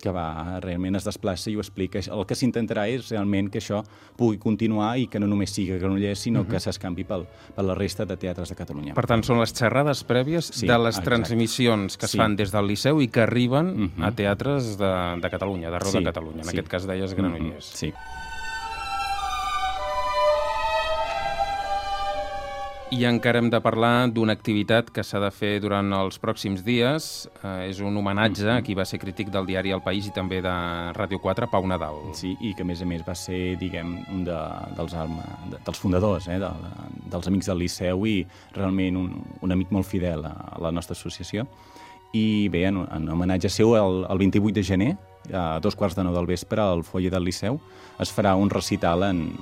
que 0.00 0.10
va, 0.16 0.58
realment 0.64 0.96
es 0.96 1.04
desplaça 1.04 1.50
i 1.50 1.56
ho 1.56 1.60
explica. 1.60 2.00
El 2.00 2.24
que 2.24 2.34
s'intentarà 2.34 2.86
és 2.88 3.10
realment 3.12 3.50
que 3.52 3.60
això 3.60 3.82
pugui 4.16 4.38
continuar 4.40 4.94
i 4.98 5.06
que 5.12 5.20
no 5.20 5.28
només 5.28 5.52
sigui 5.52 5.74
a 5.76 5.78
Granollers, 5.78 6.22
sinó 6.24 6.46
que 6.48 6.58
s'escampi 6.58 7.04
pel, 7.04 7.26
per 7.54 7.64
la 7.68 7.76
resta 7.76 8.06
de 8.08 8.16
teatres 8.16 8.48
de 8.48 8.56
Catalunya. 8.56 8.94
Per 8.96 9.04
tant, 9.06 9.20
són 9.22 9.38
les 9.42 9.52
xerrades 9.52 10.00
prèvies 10.08 10.48
Sí, 10.54 10.66
de 10.66 10.78
les 10.78 10.96
exacte. 10.96 11.10
transmissions 11.10 11.98
que 12.00 12.06
es 12.08 12.12
Sí. 12.12 12.18
fan 12.18 12.34
des 12.36 12.50
del 12.50 12.66
Liceu 12.66 13.00
i 13.02 13.08
que 13.08 13.20
arriben 13.20 13.74
Mhm. 13.76 14.02
a 14.02 14.10
teatres 14.12 14.78
de, 14.78 15.20
de 15.20 15.30
Catalunya, 15.30 15.68
d'arreu 15.70 15.92
Sí, 15.92 15.98
de 15.98 16.04
Catalunya. 16.04 16.38
En 16.40 16.44
sí. 16.48 16.56
aquest 16.56 16.68
cas 16.68 16.86
deies 16.86 17.12
Granollers. 17.14 17.70
Mhm, 17.70 17.76
Sí. 17.76 17.92
I 22.90 23.04
encara 23.06 23.38
hem 23.38 23.46
de 23.52 23.58
parlar 23.62 24.08
d'una 24.10 24.34
activitat 24.34 24.88
que 24.90 25.04
s'ha 25.06 25.20
de 25.22 25.28
fer 25.30 25.60
durant 25.62 25.92
els 25.94 26.16
pròxims 26.18 26.64
dies. 26.66 27.04
Eh, 27.38 27.68
és 27.68 27.78
un 27.86 27.94
homenatge 27.94 28.48
a 28.50 28.56
qui 28.66 28.74
va 28.74 28.82
ser 28.82 28.98
crític 28.98 29.28
del 29.30 29.46
diari 29.46 29.70
El 29.70 29.82
País 29.84 30.08
i 30.08 30.14
també 30.16 30.40
de 30.42 30.54
Ràdio 30.96 31.20
4, 31.22 31.46
Pau 31.52 31.68
Nadal. 31.70 32.00
Sí, 32.18 32.32
i 32.42 32.50
que 32.58 32.66
a 32.66 32.66
més 32.66 32.82
a 32.82 32.88
més 32.90 33.04
va 33.06 33.14
ser, 33.14 33.54
diguem, 33.60 33.92
un 34.10 34.24
de, 34.26 34.38
dels, 34.74 34.96
alma, 34.98 35.22
de, 35.52 35.60
dels 35.68 35.78
fundadors 35.78 36.26
eh, 36.26 36.40
de, 36.42 36.50
de, 36.64 36.88
dels 37.14 37.30
Amics 37.30 37.52
del 37.52 37.62
Liceu 37.62 38.02
i 38.10 38.16
realment 38.58 38.98
un, 38.98 39.14
un 39.38 39.54
amic 39.54 39.70
molt 39.70 39.86
fidel 39.86 40.26
a, 40.26 40.34
a 40.50 40.58
la 40.66 40.74
nostra 40.74 40.98
associació. 40.98 41.46
I 42.10 42.48
bé, 42.50 42.64
en, 42.72 42.82
en 42.90 43.06
homenatge 43.14 43.54
seu, 43.54 43.76
el, 43.78 44.02
el 44.10 44.24
28 44.26 44.56
de 44.58 44.66
gener, 44.66 44.92
a 45.32 45.60
dos 45.60 45.76
quarts 45.76 45.94
de 45.96 46.02
nou 46.04 46.14
del 46.14 46.26
vespre, 46.26 46.60
al 46.60 46.82
foyer 46.82 47.10
del 47.10 47.24
Liceu, 47.24 47.60
es 48.00 48.10
farà 48.12 48.34
un 48.36 48.48
recital 48.50 49.02
en, 49.04 49.36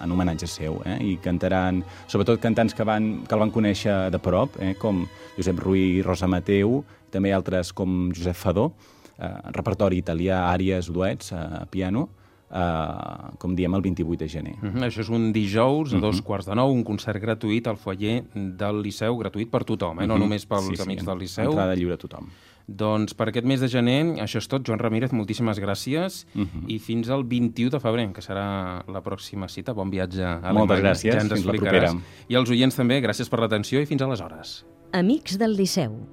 en 0.00 0.10
homenatge 0.12 0.46
seu, 0.46 0.80
eh? 0.86 0.98
i 1.02 1.16
cantaran, 1.22 1.82
sobretot 2.06 2.40
cantants 2.40 2.74
que, 2.74 2.84
van, 2.84 3.24
que 3.26 3.34
el 3.34 3.40
van 3.40 3.50
conèixer 3.50 4.10
de 4.10 4.18
prop, 4.18 4.56
eh? 4.60 4.74
com 4.78 5.06
Josep 5.36 5.58
Ruí 5.58 5.98
i 5.98 6.02
Rosa 6.02 6.26
Mateu, 6.30 6.84
també 7.10 7.32
altres 7.34 7.72
com 7.72 8.10
Josep 8.14 8.34
Fadó, 8.36 8.72
eh, 9.18 9.32
repertori 9.52 9.98
italià, 10.02 10.44
àries, 10.52 10.88
duets, 10.92 11.32
eh, 11.32 11.64
piano, 11.70 12.08
eh, 12.50 13.34
com 13.38 13.54
diem, 13.54 13.74
el 13.74 13.82
28 13.82 14.16
de 14.24 14.28
gener. 14.28 14.54
Mm 14.60 14.68
-hmm. 14.70 14.84
Això 14.86 15.00
és 15.00 15.08
un 15.10 15.32
dijous 15.32 15.92
a 15.92 15.96
Mhm. 15.96 16.00
dos 16.02 16.22
quarts 16.22 16.46
de 16.46 16.54
nou, 16.54 16.70
un 16.72 16.84
concert 16.84 17.20
gratuït 17.20 17.66
al 17.66 17.76
foyer 17.76 18.24
del 18.34 18.82
Liceu, 18.82 19.16
gratuït 19.18 19.50
per 19.50 19.64
tothom, 19.64 20.00
eh? 20.00 20.06
no 20.06 20.14
Mhm. 20.14 20.20
només 20.22 20.46
pels 20.46 20.66
Sí, 20.66 20.76
sí, 20.76 20.82
amics 20.82 21.04
del 21.04 21.18
Liceu. 21.18 21.50
Entrada 21.50 21.74
lliure 21.74 21.94
a 21.94 21.98
tothom. 21.98 22.28
Doncs 22.66 23.12
per 23.14 23.28
aquest 23.28 23.44
mes 23.44 23.60
de 23.60 23.68
gener, 23.68 24.16
això 24.24 24.38
és 24.40 24.48
tot. 24.48 24.64
Joan 24.64 24.78
Ramírez, 24.80 25.12
moltíssimes 25.12 25.58
gràcies 25.60 26.24
Mhm. 26.34 26.64
i 26.68 26.78
fins 26.78 27.10
al 27.10 27.24
21 27.24 27.70
de 27.70 27.80
febrer, 27.80 28.12
que 28.12 28.22
serà 28.22 28.82
la 28.88 29.02
pròxima 29.02 29.48
cita. 29.48 29.72
Bon 29.74 29.90
viatge 29.90 30.22
a 30.24 30.38
Moltes 30.52 30.78
Alemanya. 30.78 30.82
gràcies. 30.94 31.12
Ja 31.12 31.20
ens 31.20 31.32
Fins 31.32 31.44
explicaràs. 31.44 31.90
propera. 31.92 31.92
I 32.28 32.34
als 32.36 32.50
oients 32.50 32.74
també, 32.76 33.02
gràcies 33.02 33.28
per 33.28 33.40
l'atenció 33.40 33.80
i 33.82 33.86
fins 33.86 34.00
aleshores. 34.02 34.64
Amics 34.92 35.36
del 35.38 35.56
Liceu. 35.56 36.06